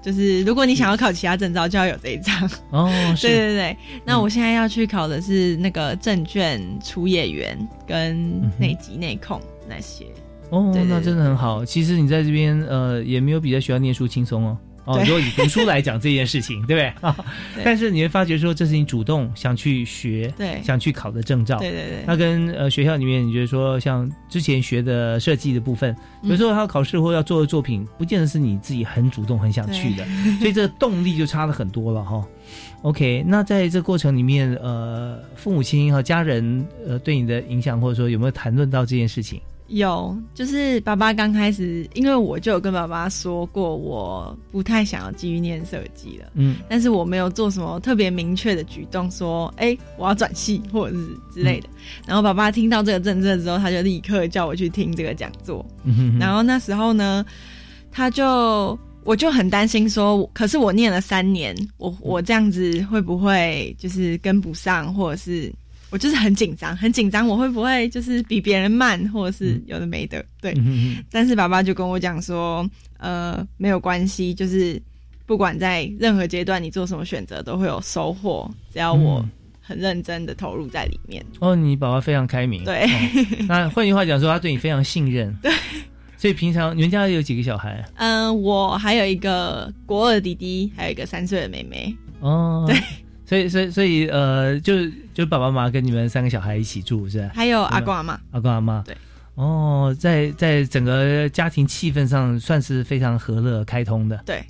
[0.02, 2.50] 就是如果你想要考其他证照，就要有这一张。
[2.72, 2.89] 哦，
[3.22, 3.78] 对对对。
[4.06, 10.06] 那我现在要去考的是那个证券出业员跟内级内控那些。
[10.50, 11.63] 哦，那真的很好。
[11.63, 14.58] 其实你在这边呃，也没有比在学校念书轻松哦。
[14.86, 17.24] 哦，如果以读书来讲这件事情， 对不对？
[17.63, 21.60] 但是你会发觉说，这是你主动想去学，对，想去考的证照。
[21.60, 22.04] 对对对。
[22.08, 30.06] 那跟呃学校里面，你觉得说像之前学的设计的部分，有时候他要考试或要做的作品，不见得是你自己很主动很想去的，
[30.39, 32.26] 所以这个动力就差了很多了哈。
[32.82, 39.39] OK，那在这过程里面，呃，父母亲和家人呃对你的影响，或者说有没有谈论到这件事情？
[39.78, 51.70] 有，就是爸爸刚开始，因为我就有跟爸爸说过，我不太想要继续念设计了，嗯，但是我没有做什么特别明确的举动，说，哎，我要转系或者是之类的。
[52.06, 55.66] 然后爸爸听到这个政策之后，他就立刻叫我去听这个讲座。
[56.20, 57.26] 然后那时候呢，
[57.92, 65.52] 他就我就很担心说，可是我念了三年，我我这样子会不会就是跟不上，或者是？
[65.91, 70.25] 我就是很紧张，很紧张，我会不会就是比别人慢，或者是有的没的？
[70.41, 70.56] 对。
[71.12, 74.82] 但是爸爸就跟我讲说，呃，没有关系，就是
[75.25, 79.23] 不管在任何阶段你做什么选择都会有收获，只要我
[79.60, 81.21] 很认真的投入在里面。
[81.39, 82.63] 哦，你爸爸非常开明。
[82.63, 82.88] 对。
[83.47, 85.36] 那换句话讲说，他对你非常信任。
[85.43, 85.51] 对。
[86.17, 87.83] 所以平常你们家有几个小孩？
[87.96, 91.94] 嗯，我还有一个国二弟弟，还有一个三岁的妹妹。
[92.21, 92.63] 哦。
[92.65, 92.79] 对。
[93.32, 94.73] 所以，所以，所以，呃，就
[95.13, 97.32] 就爸爸妈妈跟你们三个小孩一起住，是吧？
[97.34, 98.84] 还有阿公阿妈，阿公阿妈。
[98.86, 98.94] 对，
[99.36, 104.21] 哦，在在整个家庭气氛上算是非常和乐、开通的。
[104.25, 104.44] 对，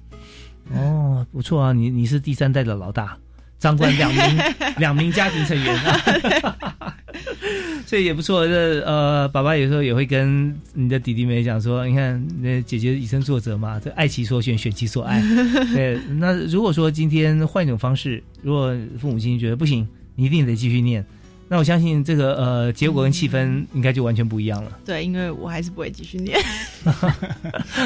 [0.74, 3.16] 哦，不错啊，你你是第三代的老大，
[3.62, 4.44] 掌管两名
[4.80, 6.96] 两名家庭成员啊，
[7.86, 8.48] 所以也不错。
[8.48, 15.22] 这呃，爸爸有时候也会跟你的弟弟妹讲说：“你看，那姐姐以身作则嘛，这爱其所选，选其所爱。
[15.76, 21.06] 对，那如果说今天换一种方式，如果父母亲觉得不行，你一定得继续念，
[21.48, 24.72] 那我相信这个呃结果跟气氛应该就完全不一样了。
[24.84, 26.36] 对，因为我还是不会继续念。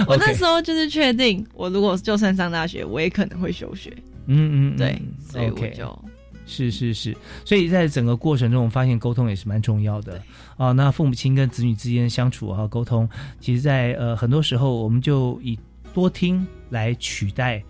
[0.07, 3.91] 我那时候就是确定，我如果就算上大学，我也可能会休学。
[4.27, 5.99] 嗯嗯，对，所以我就
[6.45, 10.21] 是是是，所以在整个过程中，我发现沟通也是蛮重要的
[10.57, 10.71] 啊。
[10.71, 13.09] 那父母亲跟子女之间相处啊，沟通，
[13.39, 15.57] 其实，在呃很多时候，我们就以
[15.93, 17.63] 多听来取代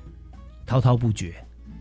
[0.66, 1.34] 滔滔不绝，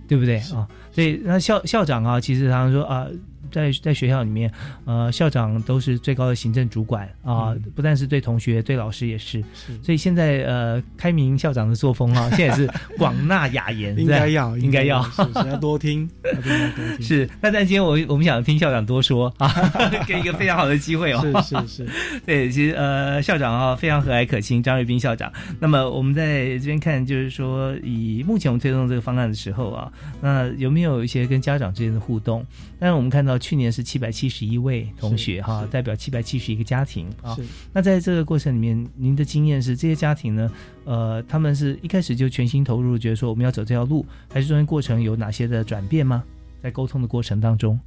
[0.07, 0.69] 对不对啊？
[0.93, 3.09] 所以那校校长啊，其实常常说啊。
[3.55, 4.51] 在在学校里面，
[4.85, 9.43] 呃，校长都是最高的行政主管啊，不但是对同学，对老师也是。
[9.81, 15.09] 所以现在呃，开明校长的作风啊，现在是 广纳雅言，应该要，应该要，
[15.47, 17.03] 要多听，要多听。
[17.07, 19.49] 是，那但今天我我们想听校长多说啊，
[20.05, 21.21] 给一个非常好的机会哦。
[21.45, 21.89] 是是是，
[22.27, 25.33] 对，其实呃，校长啊非常和蔼可亲，张瑞斌校长。
[25.61, 32.45] 那么我们在这边看，就是说以目前我们推动这个方案的时候啊，那有没有一些跟家长之间的互动？
[32.81, 33.39] 但是我们看到。
[33.45, 37.37] 去年是七百七十一位同学哈，代表七百七十一个家庭啊。
[37.75, 40.51] 那在这个过程里面，您的经验是这些家庭呢？
[40.85, 46.25] 呃，他们是一开始就全心投入，觉得说我们要走这条路，还是中间过程有哪些的转变吗？
[46.63, 47.79] 在沟通的过程当中，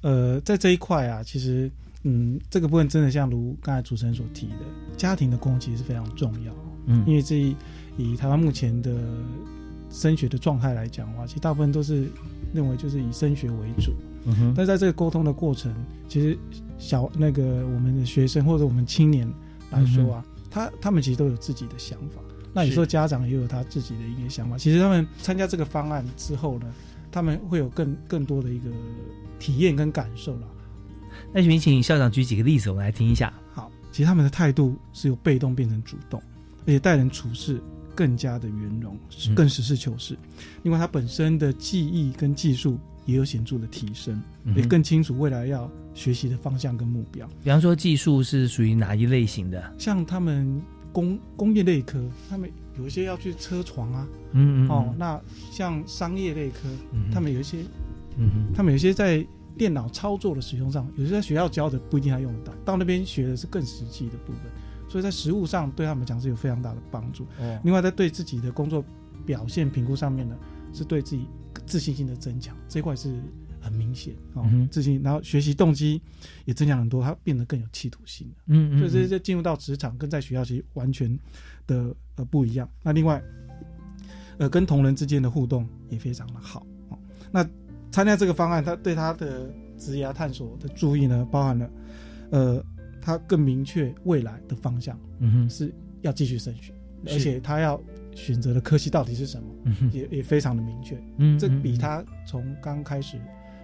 [0.00, 1.70] 呃，在这一块啊，其实
[2.04, 4.64] 嗯，这个部分真的像如刚才主持人所提的，
[4.96, 6.54] 家庭的功其实是非常重要。
[6.86, 7.36] 嗯，因为这
[7.98, 8.96] 以台湾目前的
[9.90, 12.08] 升学的状态来讲的话，其实大部分都是
[12.54, 13.92] 认为就是以升学为主。
[14.24, 15.74] 嗯哼，但在这个沟通的过程，
[16.06, 16.38] 其实
[16.78, 19.26] 小那个我们的学生或者我们青年
[19.70, 22.20] 来说啊，他他们其实都有自己的想法。
[22.52, 24.58] 那有时候家长也有他自己的一个想法。
[24.58, 26.66] 其实他们参加这个方案之后呢，
[27.10, 28.68] 他们会有更更多的一个
[29.38, 30.48] 体验跟感受了。
[31.32, 33.32] 那请请校长举几个例子，我们来听一下。
[33.54, 36.20] 好，其实他们的态度是由被动变成主动，
[36.62, 37.58] 而且待人处事
[37.94, 38.98] 更加的圆融，
[39.34, 40.14] 更实事求是。
[40.62, 42.78] 另外，他本身的技艺跟技术。
[43.10, 44.22] 也有显著的提升，
[44.54, 47.26] 也更清楚未来要学习的方向跟目标。
[47.42, 49.74] 比方说，技术是属于哪一类型的？
[49.78, 56.68] 像他们工工业类科，他们有一些要去车床啊，嗯嗯，哦，那像商业类科，
[57.12, 57.58] 他们有一些，
[58.16, 59.26] 嗯他们有一些在
[59.58, 64.42] 电脑操作的使用上，有些在学校教的不一定还用得到，到那边学的是更实际的部分，
[64.88, 67.24] 所以在实物上对他们讲是有非常大的帮助。
[67.38, 68.84] 哦，另外在对自己的工作
[69.26, 70.36] 表现评估上面呢，
[70.72, 71.26] 是对自己。
[71.70, 73.22] 自信心的增强这块是
[73.60, 76.02] 很明显哦，自信，然后学习动机
[76.44, 78.34] 也增强很多，他变得更有企图心了。
[78.46, 81.16] 嗯嗯，所以这这进入到职场跟在学校其实完全
[81.66, 82.68] 的呃不一样。
[82.82, 83.22] 那另外，
[84.38, 86.66] 呃，跟同仁之间的互动也非常的好。
[87.30, 87.48] 那
[87.92, 89.48] 参加这个方案，他对他的
[89.78, 91.70] 职涯探索的注意呢，包含了
[92.30, 92.64] 呃，
[93.00, 96.72] 他更明确未来的方向，嗯哼，是要继续升学，
[97.06, 97.80] 而且他要。
[98.14, 99.48] 选择的科系到底是什么，
[99.92, 100.98] 也也非常的明确。
[101.18, 103.16] 嗯，这比他从刚开始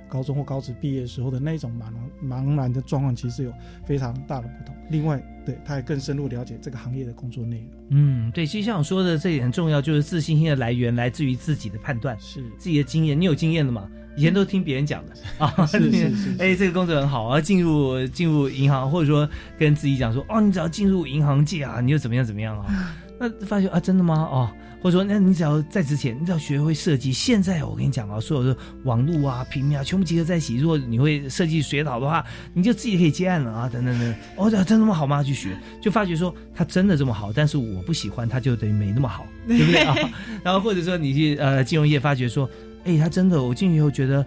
[0.08, 1.92] 高中或高职毕业时候的那种茫
[2.30, 3.52] 然茫然的状况，其实有
[3.84, 4.74] 非常大的不同。
[4.88, 7.70] 另外，对他也更深入了解这个行业的工作内容。
[7.90, 13.20] 嗯，对，其实像我说的这点很重要，就是自信心的来源来自于自己的判断，是自己的经验。
[13.20, 13.88] 你有经验的嘛？
[14.16, 15.12] 以前都听别人讲的
[15.44, 15.66] 啊。
[15.66, 16.30] 是是是。
[16.38, 19.28] 哎，这个工作很好啊，进入进入银行，或者说
[19.58, 22.96] 跟自己讲说，哦，你只要进入银行界啊，你就怎么样怎么样啊。
[23.18, 24.28] 那发觉啊，真的吗？
[24.30, 24.50] 哦，
[24.82, 27.12] 或者说，那你只要在之前，你只要学会设计。
[27.12, 30.56] 现在我跟你讲啊，所有的网络啊、平面啊，全部集合在一起。
[30.58, 34.14] 如果你会设计学好的话，你就自己可以接案了啊，等等等。
[34.36, 35.22] 哦，真的那么好吗？
[35.22, 39.96] 去学，就发觉说他真的这么好，但是我不喜欢，他就等于没那么好，对不对啊？
[40.44, 42.48] 然后或者说你去呃金融业发觉说，
[42.84, 44.24] 哎，他真的，我进去以后觉得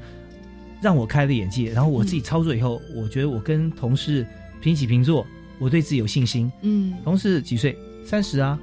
[0.82, 1.72] 让我开了眼界。
[1.72, 4.26] 然后我自己操作以后，我觉得我跟同事
[4.62, 5.26] 平起平坐，
[5.60, 6.52] 我对自己有信心。
[6.64, 7.78] 嗯，同事几岁？
[8.04, 8.58] 三十啊。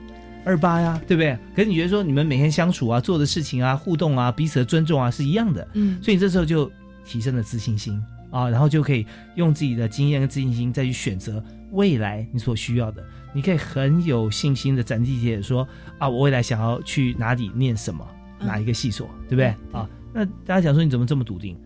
[0.46, 1.36] 二八呀，对不对？
[1.56, 5.66] 可是你觉得说你们每天相处啊，做的事情啊，互动啊，彼此的尊重啊，是一样的。
[5.74, 6.70] 嗯，所以你这时候就
[7.04, 11.42] 提升了自信心啊，然后就可以用自己的经验跟自信心再去选择
[11.72, 13.04] 未来你所需要的。
[13.34, 15.66] 你可以很有信心的斩地铁说
[15.98, 18.06] 啊，我未来想要去哪里念什么，
[18.38, 19.46] 哪一个系所，对不对？
[19.72, 21.56] 啊，那大家讲说你怎么这么笃定？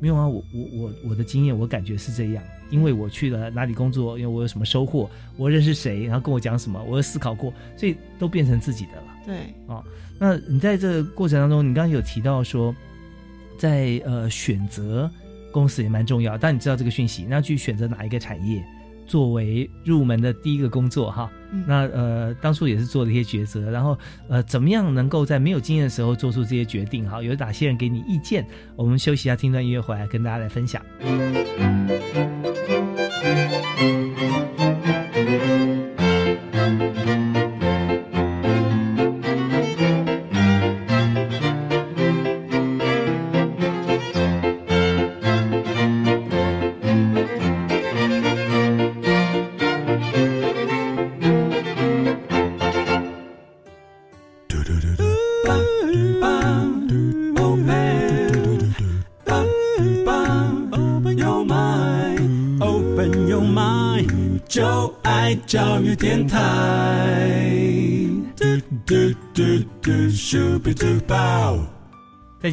[0.00, 2.42] 没有啊，我我我我的经验，我感觉是这样。
[2.70, 9.02] 因为我去了哪里工作，因为我有什么收获，我认识谁，然后跟我讲什么，我有思考过，所以都变成自己的了。
[9.26, 9.84] 对，啊，
[10.18, 12.74] 那你在这个过程当中，你刚刚有提到说，
[13.58, 15.10] 在呃选择
[15.52, 16.38] 公司也蛮重要。
[16.38, 18.64] 但你知道这个讯息，那去选择哪一个产业，
[19.06, 21.30] 作为入门的第一个工作哈。
[21.66, 23.98] 那呃，当初也是做了一些抉择，然后
[24.28, 27.22] 呃，怎么样能够在没有经验的时候做出这些决定哈？
[27.22, 28.46] 有哪些人给你意见？
[28.76, 30.80] 我们休息一下，听段音乐回来跟大家来分享。
[32.14, 32.29] 教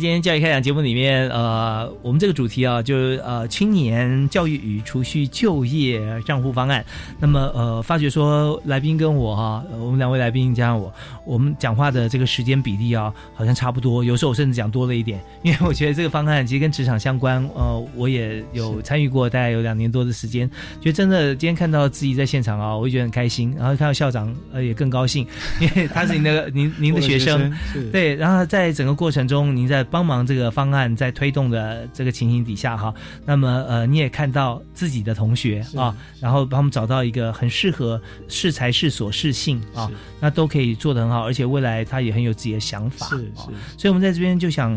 [0.08, 6.86] 今天教育开讲节目里面，呃，我们这个主题啊，就是呃青年教育与储蓄就业账户方案。
[7.20, 10.93] 那么呃，发觉说来宾跟我哈，我们两位来宾加上我，
[11.26, 14.01] 我们讲话的这个时间比例啊，好像差不多。
[14.01, 17.43] 有时候我甚至讲多了一点，因为我觉得这个方案其实跟职场相关。
[17.53, 20.49] 呃，我也有参与过，大概有两年多的时间，
[20.80, 23.53] 觉得真的今天看到自己在现场啊，我会觉得很开心。
[23.58, 25.28] 然后看到校长呃也更高兴，
[25.60, 27.53] 因为他是您的您您的学生，
[27.91, 28.16] 对。
[28.16, 32.93] 然后在整个过程中，您在在帮忙这个方案在推动的这个情形底下哈，
[33.26, 39.89] 那么呃你也看到自己的同学啊，然后帮我们找到一个很适合适才适所适性啊，
[40.20, 43.41] 那都可以做得很好，而且未来他也很有自己的想法，是是，
[43.76, 44.72] 所以我们在这边就想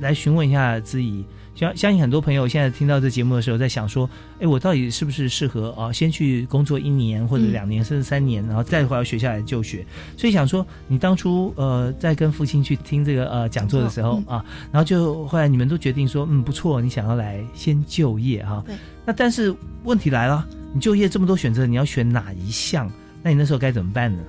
[0.00, 1.24] 来询问一下自己。
[1.60, 4.08] 相相信很多朋友现在听到这节目的时候，在想说：，
[4.40, 5.92] 哎，我到底是不是适合啊？
[5.92, 9.84] 先去工作一年或者两年，甚至三年，然后再回到学校来就学。
[10.16, 14.42] 所以想说，你当初呃，在跟父亲去听这个呃讲座的时候啊，
[14.72, 18.62] 然后就后来你们都决定说，嗯，不错，你想要来先就业哈。
[18.66, 18.74] 对。
[19.04, 19.54] 那但是
[19.84, 22.90] 问题来了，你就业这么多选择，你要选哪一项？
[23.22, 24.22] 那你那时候该怎么办呢？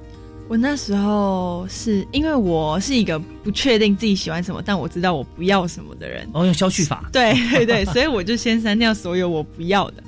[0.52, 6.28] 我那时候是因为我是一个不确定自己喜欢什么，但我知道我不要什么的人。
[6.34, 7.10] 哦，用消去法。
[7.14, 10.04] 对 对对，所以我就先删掉所有我不要的，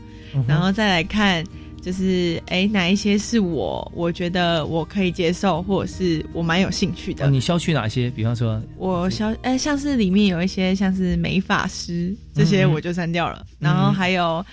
[0.46, 1.42] 然后再来看，
[1.82, 7.30] 就是哎哪一些是我我觉得我可以接受，或者是我蛮有兴趣的。
[7.30, 8.10] 你消去哪些？
[8.10, 14.46] 比方说，我消哎像是里面有一些像是美发师这些我就删掉了，然后还有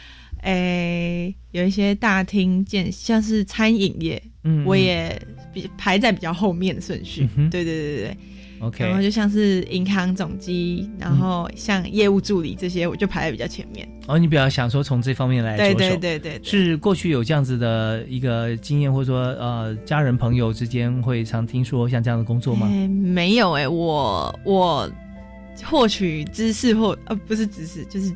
[0.42, 5.20] 哎有一些大厅建像是餐饮业，嗯，我也。
[5.52, 8.16] 比排在比较后面的顺序，对对对对
[8.60, 8.84] ，OK。
[8.84, 13.88] 然后就像是银行总机，然后像业务助理这些，我就排在比较前面。
[14.06, 22.66] 哦，你比较想说从这方面来着手，对对对对，是过去有这样子的一个经验，或者说呃，家人朋友之间会常听说像这样的工作吗？
[22.88, 24.90] 没有哎，我我
[25.64, 28.12] 获取知识或呃不是知识，就是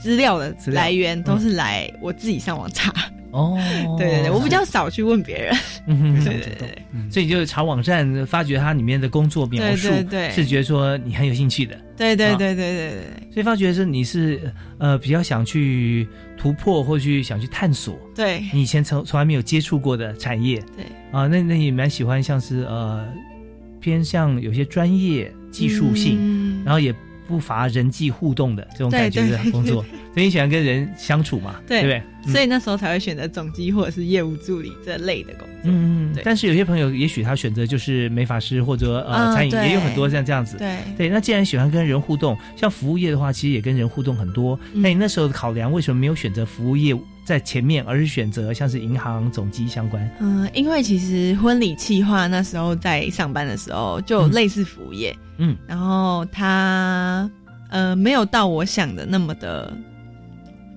[0.00, 2.92] 资料的来源都是来我自己上网查。
[3.36, 3.58] 哦，
[3.98, 5.54] 对对对，我比较少去问别人，
[6.24, 9.88] 对对对，所以就查网站，发觉它里面的工作描述，
[10.32, 14.40] 是觉得说你很有兴趣的，对对对对对对，所以发觉是你是
[14.78, 18.42] 呃比较想去突破或去想去探索，对。
[18.52, 20.86] 你以前从从来没有接触过的产业，对。
[21.12, 23.06] 啊，那那也蛮喜欢像是呃
[23.80, 26.94] 偏向有些专业技术性，然后也。
[27.26, 29.82] 不乏人际互动的这种感觉的工作，
[30.14, 31.56] 所以你喜欢跟人相处嘛？
[31.66, 32.02] 对不对？
[32.32, 35.56] 所以那时候才会选择总机或者是业务助理这类的工作。
[35.64, 36.22] 嗯，对。
[36.24, 40.56] 但是有些朋友也许他选择就是美发师或者呃餐饮，也有很多像这样子。
[40.56, 41.08] 对对。
[41.08, 44.58] 那既然喜欢跟人互动，像服务业的话，其实也跟人互动很多。
[44.72, 46.94] 那你那时候的考量为什么没有选择服务业
[47.26, 50.08] 在前面，而是选择像是银行总机相关？
[50.20, 55.14] 嗯，因为其实婚礼企划那时候在上班的时候就类似服务业。
[55.38, 57.28] 嗯，然后他
[57.68, 59.76] 呃没有到我想的那么的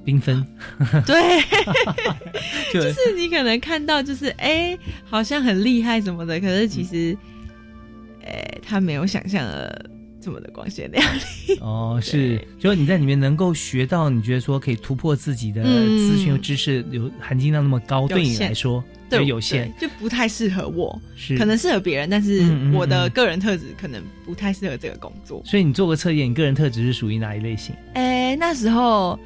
[0.03, 0.43] 缤纷，
[1.05, 1.39] 对，
[2.73, 4.75] 就是你可能看到就是哎
[5.07, 7.15] 好像很厉害什么的，可是其实，
[8.25, 9.89] 哎他没有想象的。
[10.21, 11.57] 这么的光鲜亮丽。
[11.61, 21.37] 哦， 是，就你在里面能够学到，你觉得说可以突破自己的资讯和知识，有含金量那么高，对你来说对有限，就不太适合我，是。
[21.37, 22.43] 可能适合别人，但是
[22.73, 25.41] 我的个人特质可能不太适合这个工作。
[25.45, 27.75] 所以你做个测验，你个人特质是属于哪一类型？
[27.93, 29.19] 哎，那时候，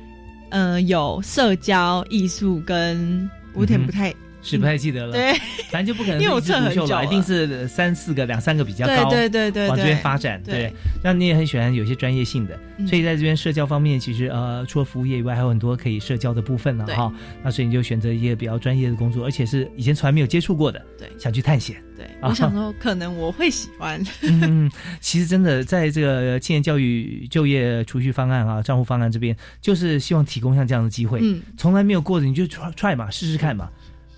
[0.51, 4.13] 嗯，有社交、艺术跟有点不太
[4.43, 5.13] 是不太记得了。
[5.13, 5.33] 对，
[5.71, 10.41] 反正就不可能因为我测很久了，一定是三四个、两三个比较高，对对对，往这边发展。
[10.43, 10.71] 对，
[11.03, 16.85] 那你也很喜欢有些专业性的，所以在这边社交方面，其实呃，除了服务业以外，还有很多可以社交的部分呢。
[16.87, 21.77] 哈，那所以你就选择一些比较专业的工作，而且是以前从来没有接触过的，对，想去探险。
[21.95, 24.03] 对，我想说可能我会喜欢。
[24.23, 24.69] 嗯，
[24.99, 31.19] 其实真的在这个青年教育就业储蓄方案啊、账户方案这边，就是希望提供像这样的机会。
[31.21, 33.69] 嗯，从来没有过的，你就 try 嘛，试试看嘛，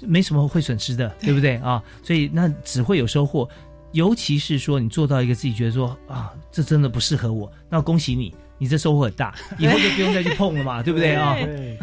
[0.08, 1.82] 没什么会损失的，对不对啊？
[2.04, 3.48] 所以那只会有收获。
[3.92, 8.34] 尤其是说你做到一个自己觉得说啊，这真的不适合我，那恭喜你。
[8.58, 11.36] 你这收获很大， 以后就不用再去碰了嘛，对不对啊？
[11.36, 11.78] 对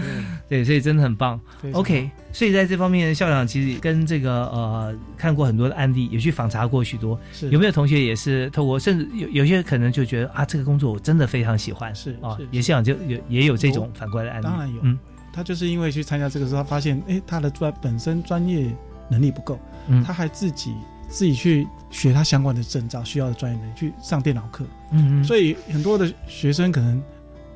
[0.48, 1.38] 对，所以真的很棒。
[1.72, 7.20] OK，所以在这方面，校长其实跟这个呃看过很多的案例，也去访查过许多。
[7.50, 11.94] 有没有同学也是透过，甚至有有些可能就觉得啊，这个工作我真的非常喜欢。
[11.94, 14.44] 是啊，也校长就有也有这种反过来的案例。
[14.44, 14.98] 当然有，嗯，
[15.32, 18.74] 他就是因为去参加这个时候，他发现哎，他的专本身专业
[19.08, 19.58] 能力不够，
[19.88, 20.74] 嗯，他还自己。
[21.08, 24.64] 自己去学他相关的证照需要的专业能力，去上电脑课。
[24.92, 25.24] 嗯嗯。
[25.24, 27.02] 所以很多的学生可能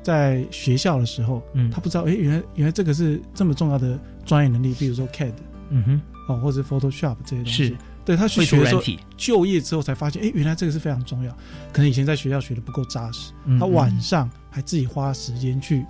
[0.03, 5.31] 在学校的时候，嗯，他不知道，哎，原来原来这个是这么重要的专业能力，比如说 CAD，
[5.71, 7.51] 嗯哼，哦，或者 Photoshop 这些东西。
[7.69, 7.77] 是。
[8.05, 8.81] 对他去学的时候，
[9.17, 11.35] 就业之后才发现，哎，原来这个是非常重要。
[11.73, 15.83] 可能以前在学校学的不够扎实，他晚上还自己花时间去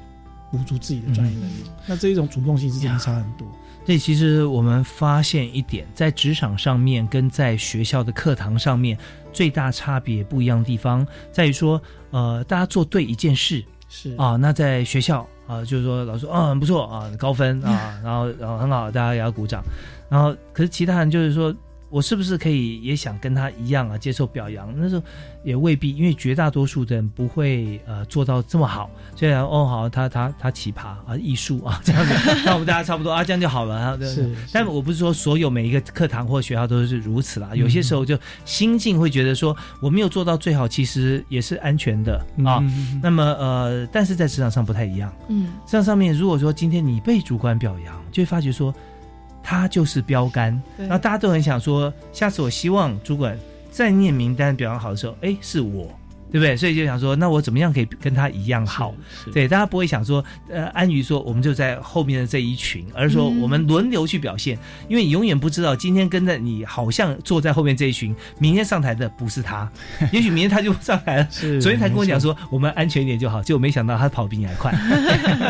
[0.51, 1.63] 补足自己的专业能力。
[1.85, 3.47] 那这一种主动性是真的差很多。
[3.85, 8.97] 所以其实我们发现一点，在职场上面跟在学校的课堂上面，
[9.31, 11.81] 最大差别不一样的地方在于说，
[12.11, 19.63] 呃，大家做对一件事是啊，那在学校啊，就是说老师啊很不错啊，高分啊，然后然后很好，大家也要鼓掌，
[20.09, 21.55] 然后可是其他人就是说。
[21.89, 24.73] 我是不是可以也想跟他一样啊，接受表扬？
[24.77, 25.03] 那时候
[25.43, 28.89] 也未必，因为绝大多数的人不会呃做到这么好。
[29.15, 32.13] 虽然哦好，他他他奇葩啊，艺术啊这样子，
[32.45, 33.97] 那我们大家差不多啊，这样就好了。
[34.01, 37.51] 是，但我不是说所有每一个课堂或学校都是如此啦。
[37.55, 42.61] 有些时候就心境会觉得说我没有做到最好，其实也是安全的啊。
[43.01, 45.13] 那么呃，但是在职场上不太一样。
[45.29, 48.73] 嗯，职场上面如果说今天你被主管表扬，就会发觉说。
[49.49, 53.39] 他就是标杆，然后大家都很想说，下次我希望主管
[53.71, 55.96] 再念名单表扬好的时候，哎，是我。
[56.31, 56.57] 对不对？
[56.57, 58.93] 所以就想说，那我怎么样可以跟他一样好？
[59.33, 64.57] 对，大家不会想说，呃，安于说我们就在后面的这一群，而是说我们轮流去表现，
[64.89, 69.71] 因为你永远不知道今天跟着你好像坐在后面这一群，明天上台的不是他，
[70.11, 71.27] 也许明天他就上台了。
[71.31, 74.73] 是，昨天才跟我讲说我们安全一点就好，结果没想到他跑比你还快。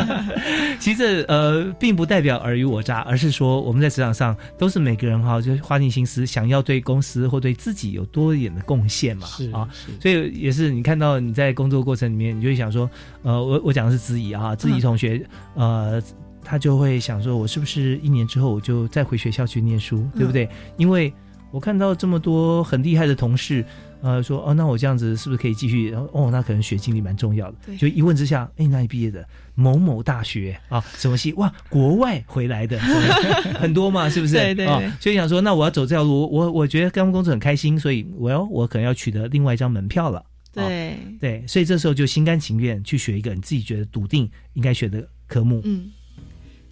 [0.80, 9.26] 其实呃，并不代表尔虞我诈，而是说我们在职场上都是每个人哈，就花尽心思想要对公司或对自己有多一点的贡献嘛。
[9.26, 9.68] 是啊，
[10.00, 10.67] 所以也是。
[10.70, 12.90] 你看到你在工作过程里面，你就会想说，
[13.24, 15.22] 呃，我我讲的是子怡啊，子怡同学，
[15.56, 16.02] 呃，
[16.44, 20.48] 他就会想说，我是不是一年之后我就再回学校去念书，对不对？
[20.78, 21.14] 因为
[21.52, 23.64] 我看到这么多很厉害的同事。
[24.00, 25.90] 呃，说哦，那我这样子是不是可以继续？
[25.90, 27.76] 然后哦，那可能学经历蛮重要的。
[27.80, 29.28] 就一问之下，哎，哪里毕业的？
[29.56, 31.34] 某某大学啊，什么系？
[31.34, 32.78] 哇，国外回来的
[33.60, 34.36] 很多嘛，是不是？
[34.36, 34.68] 对对。
[35.00, 40.24] 所以想说，那我要走这条路，我我觉得刚工作很开心，所以我要我可能要取得另外一张门票了。
[40.54, 45.62] 对对，所以这时候就心甘情愿去学一个你自己觉得笃定应该学的科目。
[45.64, 45.92] 嗯，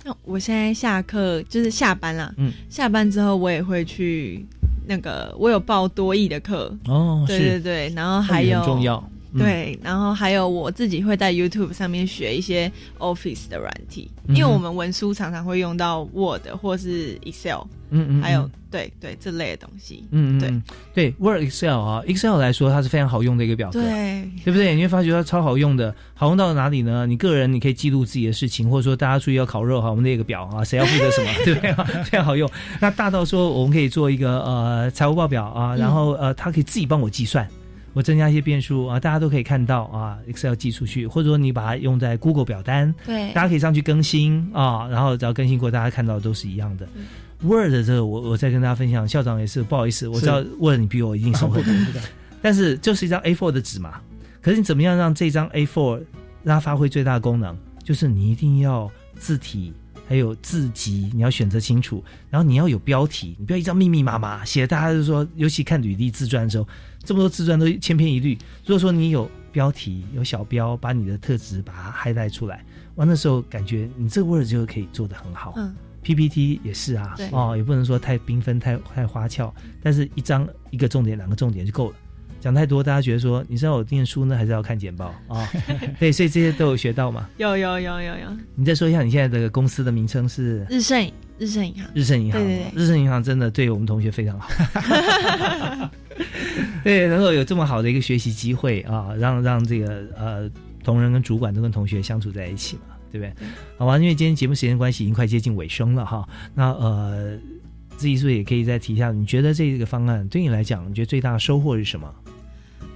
[0.03, 2.34] 那我现在下课就是下班了。
[2.38, 4.45] 嗯，下班之后我也会去
[4.88, 6.76] 那个，我有报多艺的课。
[6.86, 9.11] 哦，对对对，然后还有重要。
[9.38, 20.61] 对，然后还有我自己会在 YouTube 上面学一些 Office 的软体，因为我们文书常常会用到 Word 或是 Excel，嗯嗯，还有对对这类的东西，嗯对
[20.93, 24.73] 对 Word Excel 啊，Excel 来说它是非常好用的一个表格，对对不对？
[24.75, 27.05] 你会发觉它超好用的，好用到哪里呢？
[27.05, 31.73] 你个人你可以记录自己的事情，或者说大家注意要烤肉哈，我们列个表啊，谁要负责 什么，对不对？
[32.03, 32.49] 非常好用。
[32.79, 37.47] 那大到说我们可以做一个呃财务报表啊，然后呃它可以自己帮我计算。
[37.95, 46.85] 我增加一些变数啊，大家都可以看到啊，Excel 寄出去，或者说你把它用在 Google 表单，对，大家可以上去更新啊，然后只要更新过，大家看到都是一样的。
[47.41, 51.73] Word 这个我我再跟大家分享，校长也是不好意思，我知道 Word 你比我一定熟很多，
[52.41, 54.01] 但是就是一张 A4 的纸嘛，
[54.41, 56.03] 可是你怎么样让这张 A4
[56.43, 57.57] 让它发挥最大的功能？
[57.81, 59.71] 就是你一定要字体。
[60.07, 66.67] 还有字集，你要选择清楚，然后你要有标题，你不要一张密密麻麻写，大家就说，尤其看履历自传的时候，
[67.03, 68.37] 这么多自传都千篇一律。
[68.65, 72.63] 如果说你有标题，有小标，把你的特质把它 highlight 出来，
[72.95, 75.53] 完的时候感觉你这个 Word 就可以做得很好。
[75.57, 81.95] 嗯，PPT 也是啊，哦，也不能说太缤纷、太太花俏，但是一张一个重点、两个重点就够了。
[82.45, 85.49] 讲太多，大家觉得说，你是要我念书呢，还是要看简报 啊？
[85.99, 87.27] 对，所以这些都有学到嘛？
[87.37, 88.27] 有有有有有。
[88.53, 91.89] 你再说一下，你现在的公司的名称是日盛日盛银行。
[91.95, 94.47] 日盛银行，对对对，日盛银行真的对我们同学非常好。
[96.83, 100.47] 对，能够有这么好的一个学习机会啊，让让这个呃
[100.83, 103.33] 同仁跟主管都跟同学相处在一起嘛，对不对？
[103.75, 107.35] 好吧，因为今天节目时间关系已经快接近尾声了哈，那呃，
[107.97, 109.11] 自己是不是也可以再提一下？
[109.11, 112.13] 你觉得这个方案对你来讲，你觉得最大的收获是什么？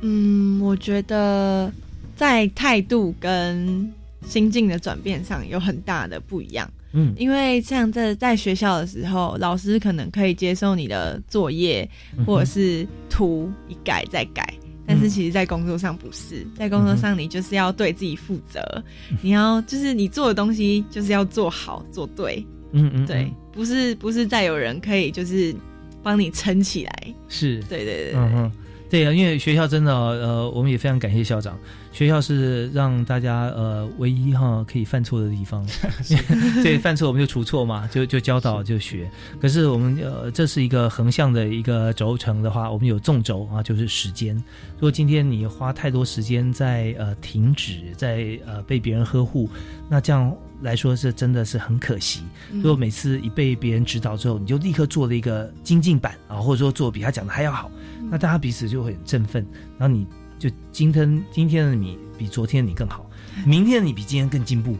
[0.02, 1.72] 嗯，我觉得
[2.16, 3.91] 在态度跟
[4.26, 6.70] 心境的转变上有很大的不一样。
[6.91, 11.88] 嗯，因为像在在学校的时候，老师可能可以接受你的作业
[12.26, 14.54] 或者是图一改再改，
[14.88, 18.84] 但是其实，在工作上不是，在工作上你就是要对自己负责，
[19.22, 22.43] 你要就是你做的东西就是要做好做对。
[22.72, 25.56] 嗯嗯，对，不是不是再有人可以就是
[26.02, 27.14] 帮你撑起来。
[27.28, 28.52] 是，对对对，嗯嗯。
[28.90, 31.58] 对啊，因为学校真的，呃，我们也非常感谢校长。
[31.92, 35.66] 学校是让大家呃唯一哈可以犯错的地方，
[36.64, 39.10] 对，犯错我们就除错嘛， 就就教导就学。
[39.42, 44.36] 可是我们呃这是一个横向的一个轴承的话，我们有纵轴啊，就是时间。
[44.76, 49.50] 如果今天你花太多时间在呃停止，在呃被别人呵护，
[49.90, 52.22] 那这样来说是真的是很可惜。
[52.52, 57.70] 如果每次一被别人指导之后，你就立刻做了一个精进版啊，或者说做比他讲的还要好。
[58.12, 59.46] 那大家彼此就会很振奋，
[59.78, 60.08] 然后你
[60.40, 63.08] 就今天今天的你比昨天的你更好，
[63.46, 64.76] 明天的你比今天更进步，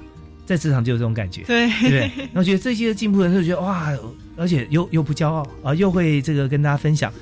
[0.46, 2.00] 在职场就有这种感觉，对对不对？
[2.28, 3.92] 然后觉得这些进步的人就觉得哇，
[4.38, 7.14] 而且又又不骄傲啊，又会这个跟大家分享，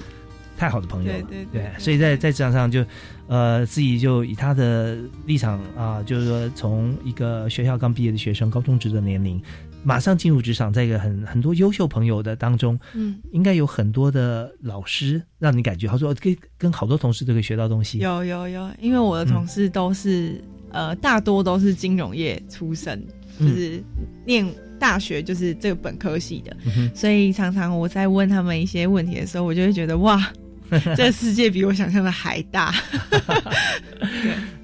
[0.55, 2.85] 太好的朋友了，对对对，所以在在职场上就
[3.27, 9.41] 呃自己就以他的立场啊，就是说从一个学校刚毕业的学生，高中职的年龄。
[9.83, 17.99] 马上进入职场，在一个很很多优秀朋友的当中，嗯，应该有很多的老师让你感觉，他说跟跟好多同事都可以学到东西。
[17.99, 23.01] 有有有，因为我的同事都是呃，大多都是金融业出身，
[23.39, 23.81] 就是
[24.25, 24.45] 念
[24.77, 26.55] 大学就是这个本科系的，
[26.93, 30.31] 所以常常我在问他们一些问题的时候，我就会觉得哇，
[30.95, 32.73] 这个世界比我想象的还大。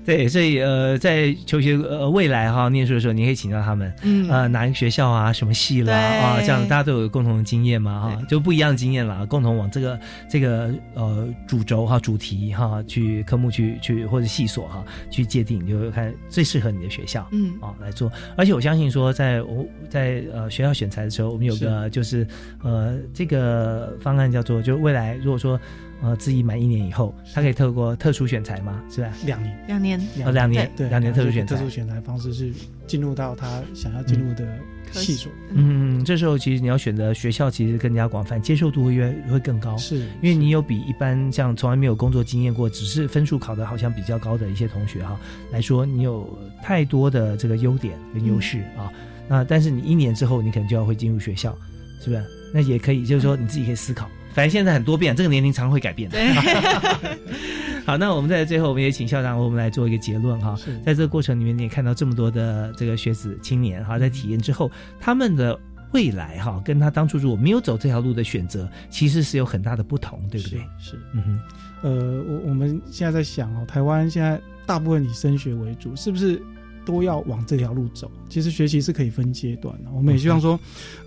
[0.06, 9.97] 对，所以呃，在求学呃未来哈念书的时候，你可以请教他们，嗯，呃，哪一个学校啊，什么系啦啊，这样大家都有共同的经验嘛哈，就不一样的经验啦，共同往这个
[10.30, 18.12] 这个呃主轴哈主题哈去科目去去或者系所哈去界定，就看最适合你的学校，嗯啊来做。
[18.36, 22.28] 而且我相信说，在我在呃学校选材的时候，我们有个就是
[22.62, 25.58] 呃这个方案叫做，就未来如果说。
[26.04, 28.84] 呃，自己满一年以后，他可以透过特殊选材吗？
[28.91, 29.10] 是吧？
[29.26, 32.51] 两年，两年，呃，两年，对，两年特殊选材特殊选材方式是
[32.86, 34.45] 进入到他想要进入的
[34.91, 35.32] 系所。
[35.54, 39.78] 嗯，这时候其实你要选择学校，其实更加广泛，接受度会越会更高。
[39.78, 45.18] 是，因为你有比一般像从来没有工作经验过，只是分数考的好像比较高的一些同学哈
[45.51, 48.91] 来说，你有太多的这个优点跟优势啊。
[49.30, 51.58] 那但是你一年之后，你可能就要会进入学校，
[52.01, 52.22] 是不是？
[52.54, 54.10] 那也可以，就是说你自己可以思考。
[54.34, 56.17] 反正现在很多变，这个年龄常会改变的。
[57.86, 60.57] 好，那我们在最后，我们也请校长我们来做一个结论哈。
[60.86, 64.71] 在这个过程里面，你也看到这么多的这个学子青年哈，在体验之后，
[65.01, 65.59] 他们的
[65.91, 70.59] 未来哈，跟他当初如果没有走这条路的选择，其实是有很大的不同，对不对？
[70.79, 71.39] 是，嗯哼。
[71.81, 76.41] 呃，我我们现在在想哦，台湾现在大部分以升学为主，是不是
[76.86, 78.09] 都要往这条路走？
[78.29, 79.91] 其实学习是可以分阶段的。
[79.93, 80.57] 我们也希望说，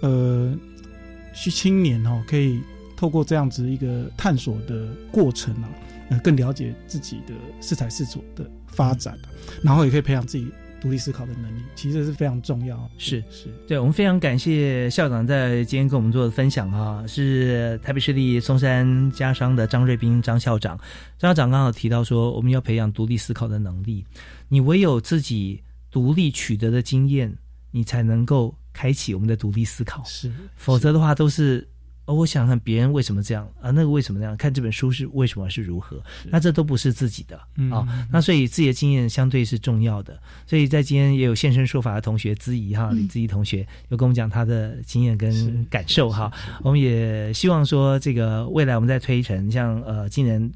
[0.03, 0.55] 呃，
[1.35, 2.61] 去青年哦，可以。
[2.97, 5.69] 透过这样子一个探索的过程啊，
[6.09, 9.19] 呃，更了解自己的适才适所的发展，
[9.63, 12.91] 然后也可以培养自己独立思考的能力，其实是非常重要。
[12.97, 20.79] 是是，对我们非常感谢校长在今天跟我们做的分享啊，是台北市立松山家商的张瑞斌张校长。
[21.19, 24.05] 张校长刚好提到说，我们要培养独立思考的能力，
[24.49, 27.37] 你唯有自己独立取得的经验，
[27.73, 30.03] 你才能够开启我们的独立思考。
[30.05, 31.69] 是，否则的话都是。
[32.07, 33.71] 哦，我想看别人为什么这样啊？
[33.73, 34.37] 那个为什么那样？
[34.37, 36.01] 看这本书是为什么是如何？
[36.31, 37.37] 那这都不是自己的
[37.71, 38.07] 啊。
[38.11, 40.17] 那所以自己的经验相对是重要的。
[40.47, 46.33] 所以在今天也有现身说法的同学资怡哈，李资怡同学有跟我们讲他的经验跟感受哈。
[46.63, 50.51] 我们也希望说，这个未来我们在推陈，像呃，今年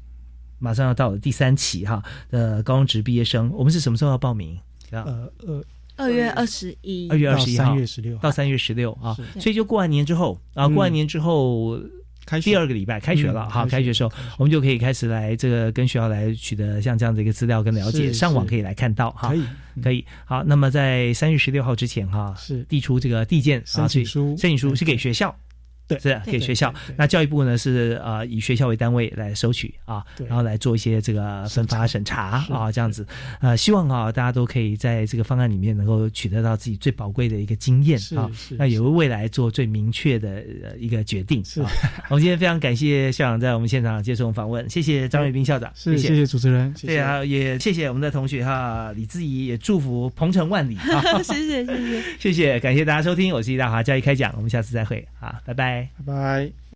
[0.57, 4.57] 马上要到第三期哈的高中职毕业生，我们是什么时候要报名？
[4.91, 5.61] 呃呃。
[5.95, 11.79] 二月二十一，二月二十一号，三月十六到三月十六啊，所以就过完年之后啊，过完年之后，
[12.25, 19.43] 开第二个礼拜开学了哈，开学的时候我们就可以开始来这个跟学校来取得像这样的一个资料跟了解，上网可以来看到哈，可以。
[19.81, 20.03] 可以。
[20.25, 22.63] 好，那么在三月十六号之前哈，是。
[22.63, 25.33] 递出这个递件申请书，申请书是给学校。
[25.99, 26.73] 对，是给学校。
[26.97, 33.05] 那教育部呢是呃以学校为单位来收取啊，然后来做一些这个分发审查啊，这样子。
[33.39, 40.43] 呃，希望啊大家都可以在这个方案里面能够取得到自己最宝贵的一个经验啊，那也为未来做最明确的
[40.77, 41.43] 一个决定。
[41.43, 41.61] 是，
[42.09, 56.70] 我们今天非常感谢校长在我们现场接受访问，谢谢张瑞斌校长，谢谢谢谢主持人，对啊，也谢谢我们的同学哈李志怡，也祝福鹏程万里啊， 谢谢谢谢 谢谢，感谢大家收听，我是易大华教育开讲，我们下次再会，啊，拜拜，拜拜。